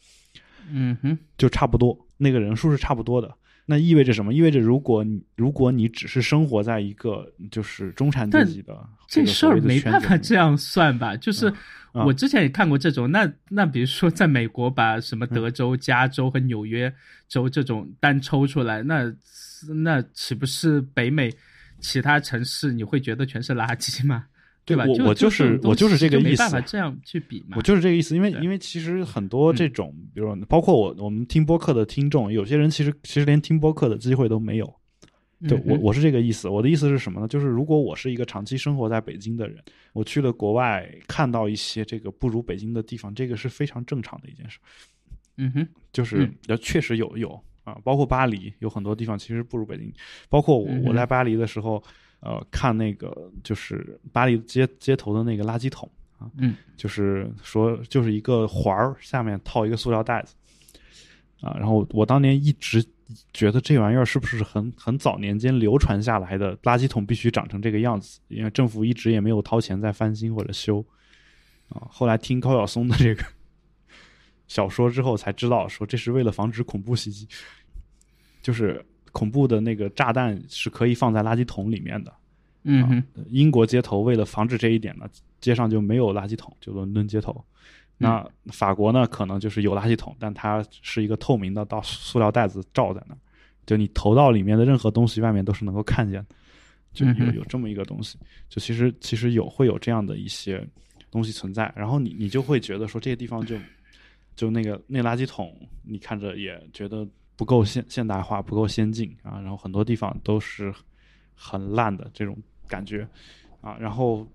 [0.70, 3.34] 嗯哼，就差不多，那个人数是差不多的。
[3.66, 4.34] 那意味着什么？
[4.34, 8.76] 意味着如果你如果你只是生活在一个就是中产阶级的
[9.08, 11.16] 这事儿没办法这样算吧？
[11.16, 11.52] 就是
[11.92, 13.10] 我之前也看过这种。
[13.10, 16.92] 那那比如说，在美国把什么德州、加州和纽约
[17.28, 19.12] 州这种单抽出来，那
[19.84, 21.32] 那岂不是北美
[21.80, 24.26] 其他城市你会觉得全是垃圾吗？
[24.64, 24.84] 对吧？
[24.86, 27.56] 我我就是我就是这个意思，没办法这样去比嘛。
[27.56, 34.74] 我就是这个意思，因为因为其实很多这种，比如说包括我我们听播客的听众，有些人其实其实连听播客的机会都没有。
[35.48, 37.26] 对我我是这个意思，我的意思是什么呢？
[37.26, 39.56] 就是如果我是一个长期生活在北京的人，
[39.94, 44.58] 我去了国外，看到一些这个不如北京的地方，这个是非常正常的一件事。
[45.38, 49.90] 嗯哼，就是要确实有有啊，包括巴黎有很多地方其实不如北京，
[50.28, 51.82] 包括我我在巴黎的时候。
[52.20, 60.34] 呃，看那个就是巴黎街街头的那个垃圾桶啊，嗯，就是说就是一个环儿下面套一个塑料袋子
[61.40, 62.84] 啊，然后我当年一直
[63.32, 70.84] 觉得这玩意儿是不是很很早年间流传下来的垃圾桶必须长成这个样子，因为政府一直也没有掏钱再翻新或者修
[71.70, 71.88] 啊。
[71.90, 73.24] 后来听高晓松的这个
[74.46, 77.26] 小说之后才知道，说这是为了防止恐怖袭击，
[78.42, 78.84] 就是。
[79.12, 82.12] 恐怖的那个炸弹是可以放在垃圾桶里面的，
[82.62, 85.06] 嗯，英国街头为了防止这一点呢，
[85.40, 87.44] 街上就没有垃圾桶，就伦敦街头。
[87.98, 93.18] 那法国呢，可能就是有垃圾桶，但它是一个透明的，到塑料袋子罩在那儿，
[93.66, 96.34] 就你投到里面的任何东西，外面都是能够看见的，
[96.94, 98.16] 就有有这么一个东西。
[98.48, 100.66] 就其实其实有会有这样的一些
[101.10, 103.54] 东西存在，然后你你就会觉得说这些地方就
[104.34, 107.06] 就那个那垃圾桶，你看着也觉得。
[107.40, 110.70] 不够现现代化，不够先进啊，然后很多地方都是
[111.34, 112.36] 很烂的这种
[112.68, 113.08] 感觉
[113.62, 114.30] 啊，然后，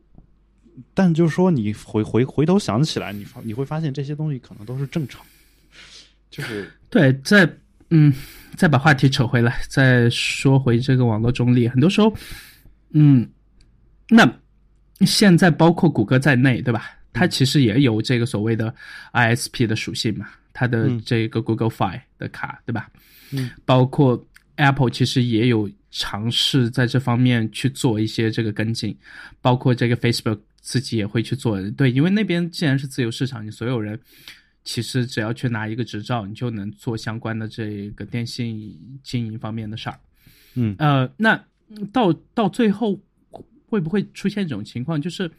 [0.96, 5.24] 但就是说你回回回头想起来，你你会发现这些东西可能都是正常，
[6.32, 7.48] 就是对，再
[7.92, 8.12] 嗯，
[8.58, 12.12] 再把话题扯回来，再说回这个网络中立，很多时候，
[12.90, 13.30] 嗯，
[14.10, 14.28] 那
[15.02, 16.90] 现在包括谷歌在内，对吧？
[17.14, 18.74] 它其实也有这个所谓的
[19.14, 20.28] ISP 的属性嘛。
[20.58, 22.90] 它的这个 Google Fi 的卡，对吧？
[23.34, 24.26] 嗯，包括
[24.56, 28.98] Apple 其实也有尝试在这方面去做一些这个跟进，
[29.42, 31.62] 包括这个 Facebook 自己也会去做。
[31.72, 34.00] 对，因为那边既然是自由市场，你所有人
[34.64, 40.00] 其实只要去拿一个执照，你就能做相关的这个电信经营方面的事儿。
[40.54, 41.44] 嗯，呃，那
[41.92, 42.98] 到到最后
[43.68, 45.30] 会不会出现一种情况，就是？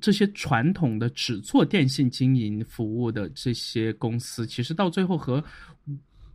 [0.00, 5.42] 这些传统的只做电信经营服务的这些公司，其实到最后和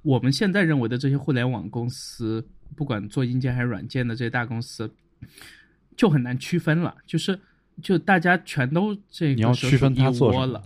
[0.01, 2.45] 我们现在认为的这些互联网公司，
[2.75, 4.89] 不管做硬件还是软件的这些大公司，
[5.97, 6.95] 就很难区分了。
[7.05, 7.39] 就是，
[7.81, 10.63] 就大家全都这个你要区分它做了，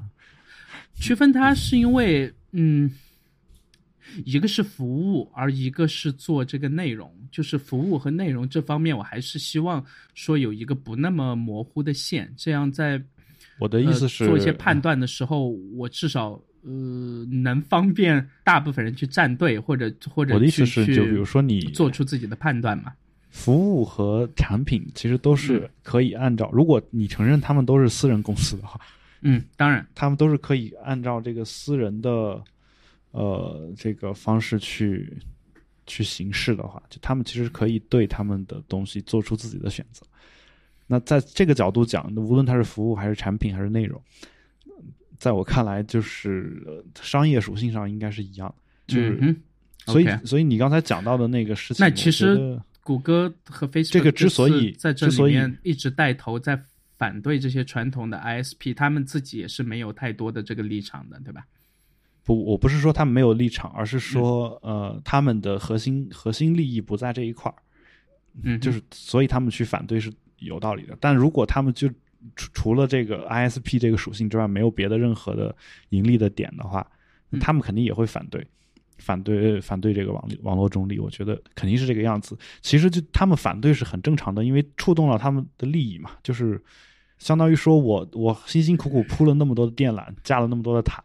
[0.96, 2.92] 区分它是因为，嗯。
[4.26, 9.84] 一个是服务，而一个是做这个内容，就是服务和内容这方面，我还是希望
[10.14, 13.02] 说有一个不那么模糊的线，这样在
[13.60, 16.32] 我的意思是做一些判断的时候，我至少
[16.62, 22.94] 呃能方便大部分人去站队，或者或者我的意思是，就比如说你做出自己的判断嘛。
[23.30, 28.80] 服务和产品其实都是可以按照，如果你承认他们都是私人公司的话，
[29.22, 32.44] 嗯，当然，他们都是可以按照这个私人的。
[33.14, 35.18] 呃这个方式去
[35.88, 40.06] 去行事的话，就他们其实可以对他们的东西做出自己的选择。
[40.86, 44.02] 那在这个角度讲，无论它是服务还是产品还是内容，
[45.18, 48.94] 在我看来，就是呃商业属性上应该是一样的。
[48.94, 49.36] 就是，嗯
[49.86, 56.62] 所以所以你刚才讲到的那个事情，那其实谷歌和 Facebook 这个之所以在这里面一直带头在
[56.98, 61.46] 反对这些传统的 ISP，他们自己也是没有太多的这个立场的，对吧？
[62.24, 67.56] 不，我不是说他们没有立场，而是说，嗯呃，他们的核心核心利益不在这一块儿，
[68.44, 70.98] 嗯，就是所以他们去反对是有道理的。
[71.02, 71.90] 但如果他们就
[72.36, 75.54] 除除了这个 ISP 这个属性之外，没有别的任何的
[75.90, 76.86] 盈利的点的话，
[77.42, 78.48] 他们肯定也会反对，
[79.00, 81.00] 反对反对这个网网络中立。
[81.00, 82.38] 我觉得肯定是这个样子。
[82.62, 86.62] 其实就他们反对是很正常的，因为触动了他们的利益嘛，就是
[87.18, 91.04] 相当于说我我辛辛苦苦铺了那么多的电缆，架了那么多的塔。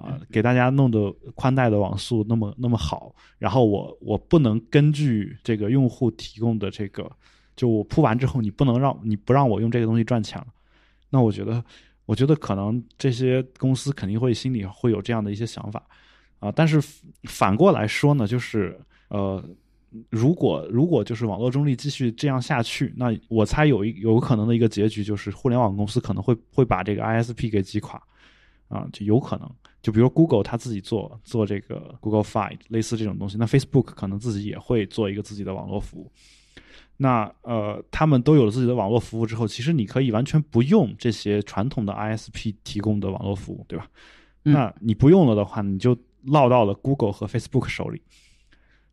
[0.00, 7.10] 啊，给大家弄的宽带的网速那么那么好，然后我我不能根据这个用户提供的这个，
[7.54, 10.46] 就我铺完之后，你不能让你不让我用这个东西赚钱了，
[11.10, 11.62] 那我觉得，
[12.06, 15.82] 我觉得可能这些公司肯定会心里会有这样的一些想法
[16.38, 16.82] 啊，但是
[17.24, 19.44] 反过来说呢，就是呃，
[20.08, 28.02] 如果如果就是网络中立继续这样下去，那我猜有一有可能的一个结局就是互联网公司可能会会把这个 ISP 给击垮
[28.68, 29.50] 啊，就有可能。
[29.82, 36.10] 就比如 Google 它自己做做这个 Google Fi 类似这种东西，那 Facebook 可能自己也会做一个自己的网络服务。
[36.96, 43.88] 那呃，他们都有了自己的网络服务之后，其实你可以完全不用这些传统的 ISP 提供的网络服务，对吧？
[44.44, 48.02] 嗯那你不用了的话，你就落到了 Google 和 Facebook 手里。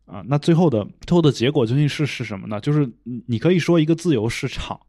[0.06, 2.58] 啊，那最后的最后的结果究竟是是什么呢？
[2.62, 4.80] 就是你你可以说一个自由市场，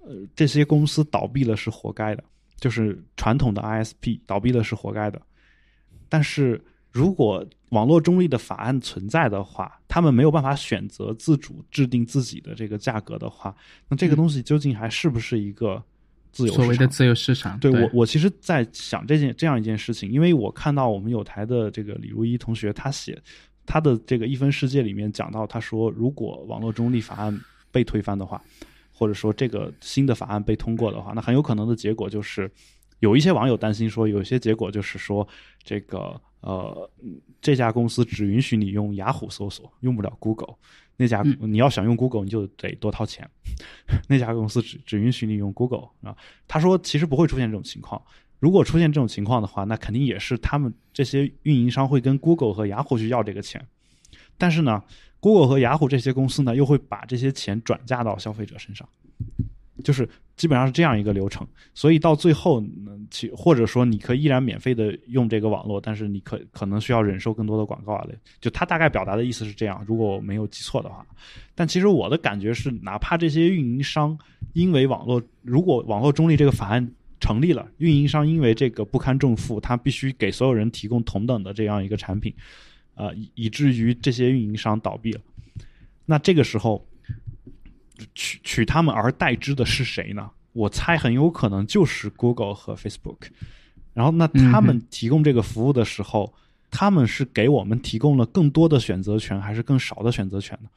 [0.00, 2.22] 呃，这些公司倒闭了是活该的，
[2.58, 5.18] 就是传统的 ISP 倒闭了是活该的。
[6.10, 13.54] 但是如果网络中立的法案存在的话，他们没有办法选择自主制定自己的这个价格的话，
[13.88, 15.82] 那这个东西究竟还是不是一个
[16.32, 16.52] 自由？
[16.52, 23.16] 所谓的自由市场，对我，我其实在想这件这样一件事情，因为我看到我们有台的这个李如一同学，他写
[23.64, 27.40] 他的这个一分世界里面讲到，他说如果网络中立法案
[27.70, 28.42] 被推翻的话，
[28.92, 32.50] 或者说这个新的法案被通过的话，那很有可能的结果就是，
[33.00, 35.26] 有一些网友担心说，有些结果就是说，
[35.62, 36.90] 这个呃
[37.40, 40.54] 这家公司只允许你用雅虎搜索，用不了 Google。
[40.96, 43.28] 那家嗯你要想用 Google，你就得多掏钱。
[44.08, 46.16] 那家公司只只允许你用 Google 啊。
[46.46, 48.00] 他说其实不会出现这种情况。
[48.38, 53.66] 如果出现这种情况的话，那肯定也是他们这些运营商会跟 Google 和雅虎去要这个钱。
[54.38, 54.82] 但是呢
[55.20, 58.88] ，Google 和雅虎这些公司呢，又会把这些钱转嫁到消费者身上，
[59.80, 61.46] 就是基本上是这样一个流程。
[61.74, 68.14] 所以到最后，嗯其或者说你可以依然免费的用这个网络，但是你可可能需要忍受更多的广告啊类。
[68.40, 71.04] 就他大概表达的意思是这样，如果我没有记错的话。
[71.54, 74.16] 但其实我的感觉是，哪怕这些运营商
[74.52, 82.32] 因为网络，如果网络中立这个法案成立了，运营商因为这个不堪重负，他必须给所有人提供同等的这样一个产品，
[82.94, 85.20] 呃，以以至于这些运营商倒闭了。
[86.06, 86.84] 那这个时候，
[88.14, 90.30] 取取他们而代之的是谁呢？
[90.52, 93.28] 我猜很有可能就是 Google 和 Facebook。
[93.92, 96.32] 然后，那他们提供这个服务的时候，
[96.70, 100.68] 他们是给我们提供了更多的选择权，还是更少的选择权呢？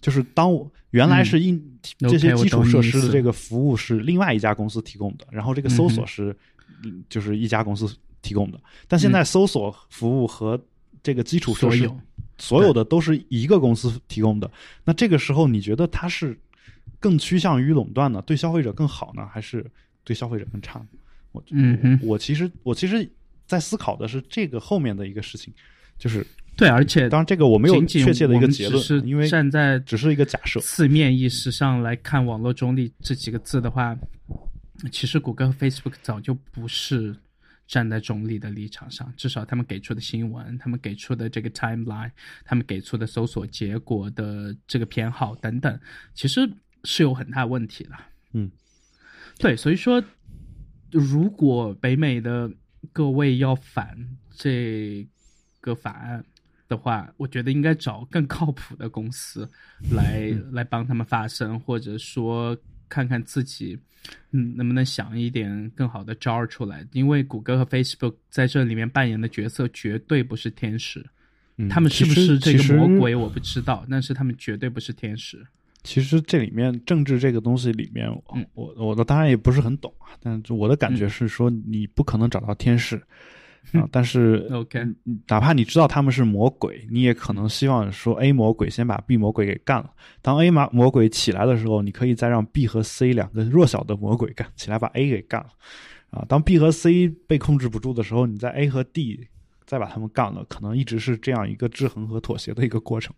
[0.00, 1.62] 就是当我原来是硬、
[1.98, 6.36] 这些基础设施的这个服务是另外一家公司提供的，然后这个搜索是、
[6.82, 7.88] 嗯就是一家公司
[8.20, 8.58] 提供的，
[8.88, 10.60] 但现在搜索服务和
[11.02, 12.00] 这个基础设施所有
[12.38, 14.50] 所有的都是一个公司提供的。
[14.84, 16.36] 那这个时候，你觉得它是
[17.02, 18.22] 更趋向于垄断呢？
[18.24, 19.68] 对消费者更好呢，还是
[20.04, 20.86] 对消费者更差呢？
[21.32, 23.06] 我嗯哼我我其实我其实，
[23.44, 25.52] 在思考的是这个后面的一个事情，
[25.98, 26.24] 就是
[26.56, 30.60] 对，而且当然这个我没有确切的一个结论，因为站在只是一个假设。
[30.60, 33.98] 字面意识上来看“网络中立”这几个字的话，
[34.92, 37.16] 其实谷歌和 Facebook 早就不是
[37.66, 42.10] 站在中立的立场上，至少他们给出的新闻、他们给出的这个 timeline、
[42.44, 45.80] 他们给出的搜索结果的这个偏好等等，
[46.12, 46.46] 其实
[46.84, 47.90] 是有很大问题的。
[48.32, 48.50] 嗯，
[49.38, 50.02] 对，所以说，
[50.90, 52.50] 如果北美的
[52.92, 53.96] 各位要反
[54.34, 55.06] 这
[55.60, 56.24] 个法案
[56.68, 59.48] 的话，我觉得应该找更靠谱的公司
[59.90, 62.56] 来、来帮他们发声，或者说
[62.88, 63.78] 看看自己
[64.30, 66.86] 嗯能不能想一点更好的招儿出来。
[66.92, 71.04] 因为谷歌和 Facebook 在这里面扮演的角色绝对不是天使，
[71.58, 75.46] 嗯他们是不是这个魔鬼我不知道，但是他们绝对不是天使。
[75.84, 82.96] 其实这里面政治这个东西里面，嗯我我的当然也不是很懂啊，但是我的感觉是说，你不可能找到天使，
[83.74, 89.90] 啊，但是 OK，嗯哪怕你知道他们是魔鬼，你也可能希望说 A 魔鬼先把 B 魔鬼给干了。
[90.20, 95.48] 当 A 魔魔鬼起来的时候，你可以再让 B 和 C 两个弱小的魔鬼干起来，把 A 给干了。
[96.10, 99.28] 啊，当 B 和 C 被控制不住的时候，你在 A 和 D
[99.72, 103.10] 再把他们干了，可能一直是这样一个制衡和妥协的一个过程。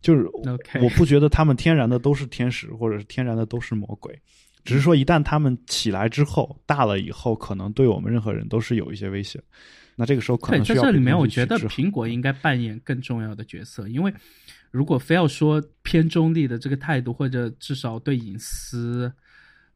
[0.00, 0.28] 就是
[0.82, 4.12] 我不觉得他们天然的都是天使，或者是天然的都是魔鬼，
[4.64, 9.40] 只是说一旦他们起来之后，大了以后，可能对我们任何人都是有一些威胁。
[9.94, 14.12] 那这个时候可，能在这里面，我觉得苹果应该扮演更重要的角色，因为
[14.72, 19.12] 如果非要说偏中立的这个态度，或者至少对隐私、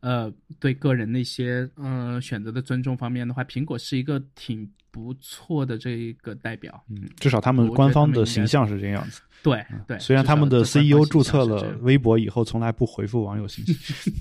[0.01, 0.29] 呃，
[0.59, 4.69] 对个人的一些呃选择的尊重方面的话，苹果是一个挺
[4.99, 6.83] 不错的这一个代表。
[6.91, 9.21] 嗯，至少他们官方的形象是这样子。
[9.41, 14.13] 对对，虽然他们的 CEO 注册了微博以后，从来不回复网友信息，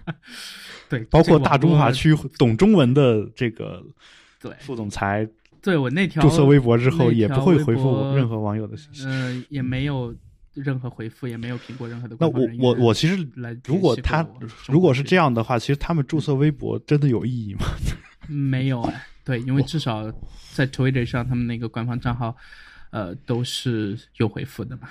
[0.88, 3.84] 对， 包括大中华区懂中文的这个
[4.40, 5.28] 对副总裁
[5.60, 9.04] 对我那条注册微博之后，也不会回复任何网友的信息。
[9.04, 10.14] 呃，也没有
[10.54, 14.26] 任何回复，也没有苹果任何的那我我我其实来如果他
[14.68, 15.26] 如果是这样。
[15.26, 17.66] 样的话，其实他们注册微博真的有意义吗？
[18.26, 20.08] 没有哎，对，因为至少
[20.52, 22.36] 在 Twitter 上，他们那个官方账号，
[22.90, 24.88] 呃，都是有回复的嘛。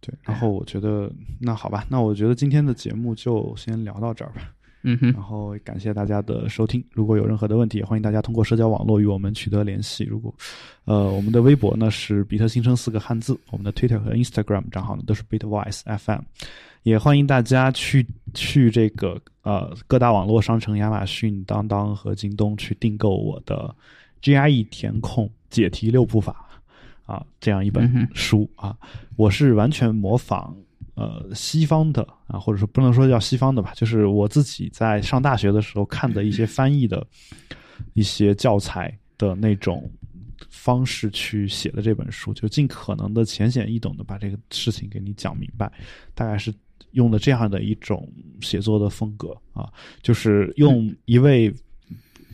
[0.00, 4.50] 对，然后我觉得那好吧，那我觉得今天的节目就先聊到这儿吧。
[4.88, 10.04] 嗯哼，然后感谢大家的收听，如果有任何的问题，也欢迎大家通过社交网络与我们取得联系。
[10.04, 10.32] 如果
[10.84, 16.20] 呃，我们的微博呢是比特新生四个汉字，我们的 Twitter 和 Instagram 账号呢都是 Bitwise FM，
[16.84, 23.74] 也欢迎大家去去这个呃各大网络商城亚马逊、当当和京东去订购我的
[24.22, 26.48] GRE 填空解题六步法
[27.06, 28.76] 啊这样一本书啊，
[29.16, 30.56] 我是完全模仿。
[30.96, 37.06] 呃，西方的啊，或者说不能说叫西方的吧，就是我自己在上大学的时候看的一些翻译的
[37.92, 39.90] 一些教材的那种
[40.48, 45.70] 方式去写的这本书，就尽可能的浅显易懂的把这个事情给你讲明白，
[46.14, 46.52] 大概是
[46.92, 48.08] 用的这样的一种
[48.40, 49.70] 写作的风格啊，
[50.00, 51.54] 就是用一位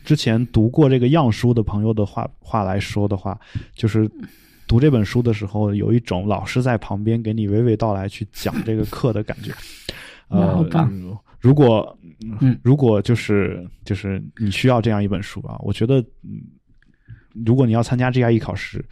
[0.05, 3.37] 之前读过这个样书的朋友的话话来说的话，
[3.75, 4.09] 就是
[4.67, 9.51] 读这本书的时候，有一种老师在旁边给你娓娓道来去讲这个课的感觉。
[10.29, 10.91] 呃，哇好棒
[11.39, 11.97] 如果
[12.41, 16.41] 嗯如果就是就是你需要这样一本书啊，我觉得，嗯，
[17.45, 18.83] 如果你要参加 GRE 考试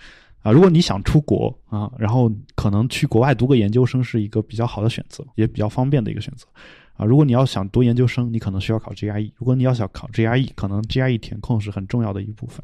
[0.41, 6.45] 啊，如果你想出国啊，然后可能去国外读个研究生是一个比较好的选择，也比较方便的一个选择
[6.93, 7.05] 啊。
[7.05, 12.63] 如果你要想读研究生，你可能需要考 GRE；如果你要想考 GRE，可能 GRE 填空是很重要的一部分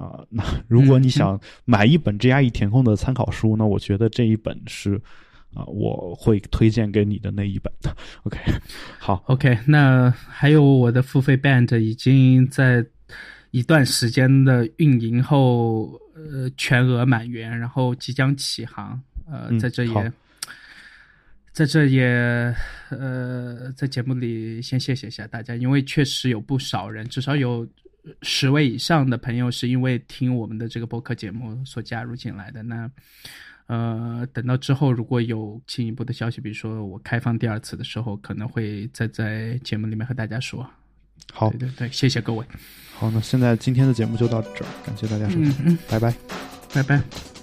[0.00, 0.24] 啊。
[0.30, 5.00] 那如果你想买一本 GRE 填空的参考书，那我觉得这一本是
[5.54, 7.72] 啊，我会推荐给你的那一本。
[8.22, 8.38] OK，
[8.98, 12.84] 好，OK，那还有我的付费 Band 已经在
[13.50, 19.00] 一段时间的运营后，呃，全额满员，然后即将起航。
[19.26, 20.12] 呃，嗯在这好也，
[21.52, 22.54] 在这也，
[22.90, 27.66] 呃，在节目里先谢谢一下大家，因为确实有不少人，至少有
[28.22, 32.62] 十位以上的朋友是因为听我们的这个播客节目所加入进来的。
[32.62, 32.90] 那
[33.66, 40.68] 呃，等到之后如果有进一步的消息，比如说我开放第二次的时候，可能会再在节目里面和大家说。
[41.32, 42.44] 好对，对对，谢谢各位，
[42.94, 46.12] 好，那现在今天的节目就到这儿，感谢大家收听，嗯嗯，拜拜。
[46.72, 47.39] 拜拜。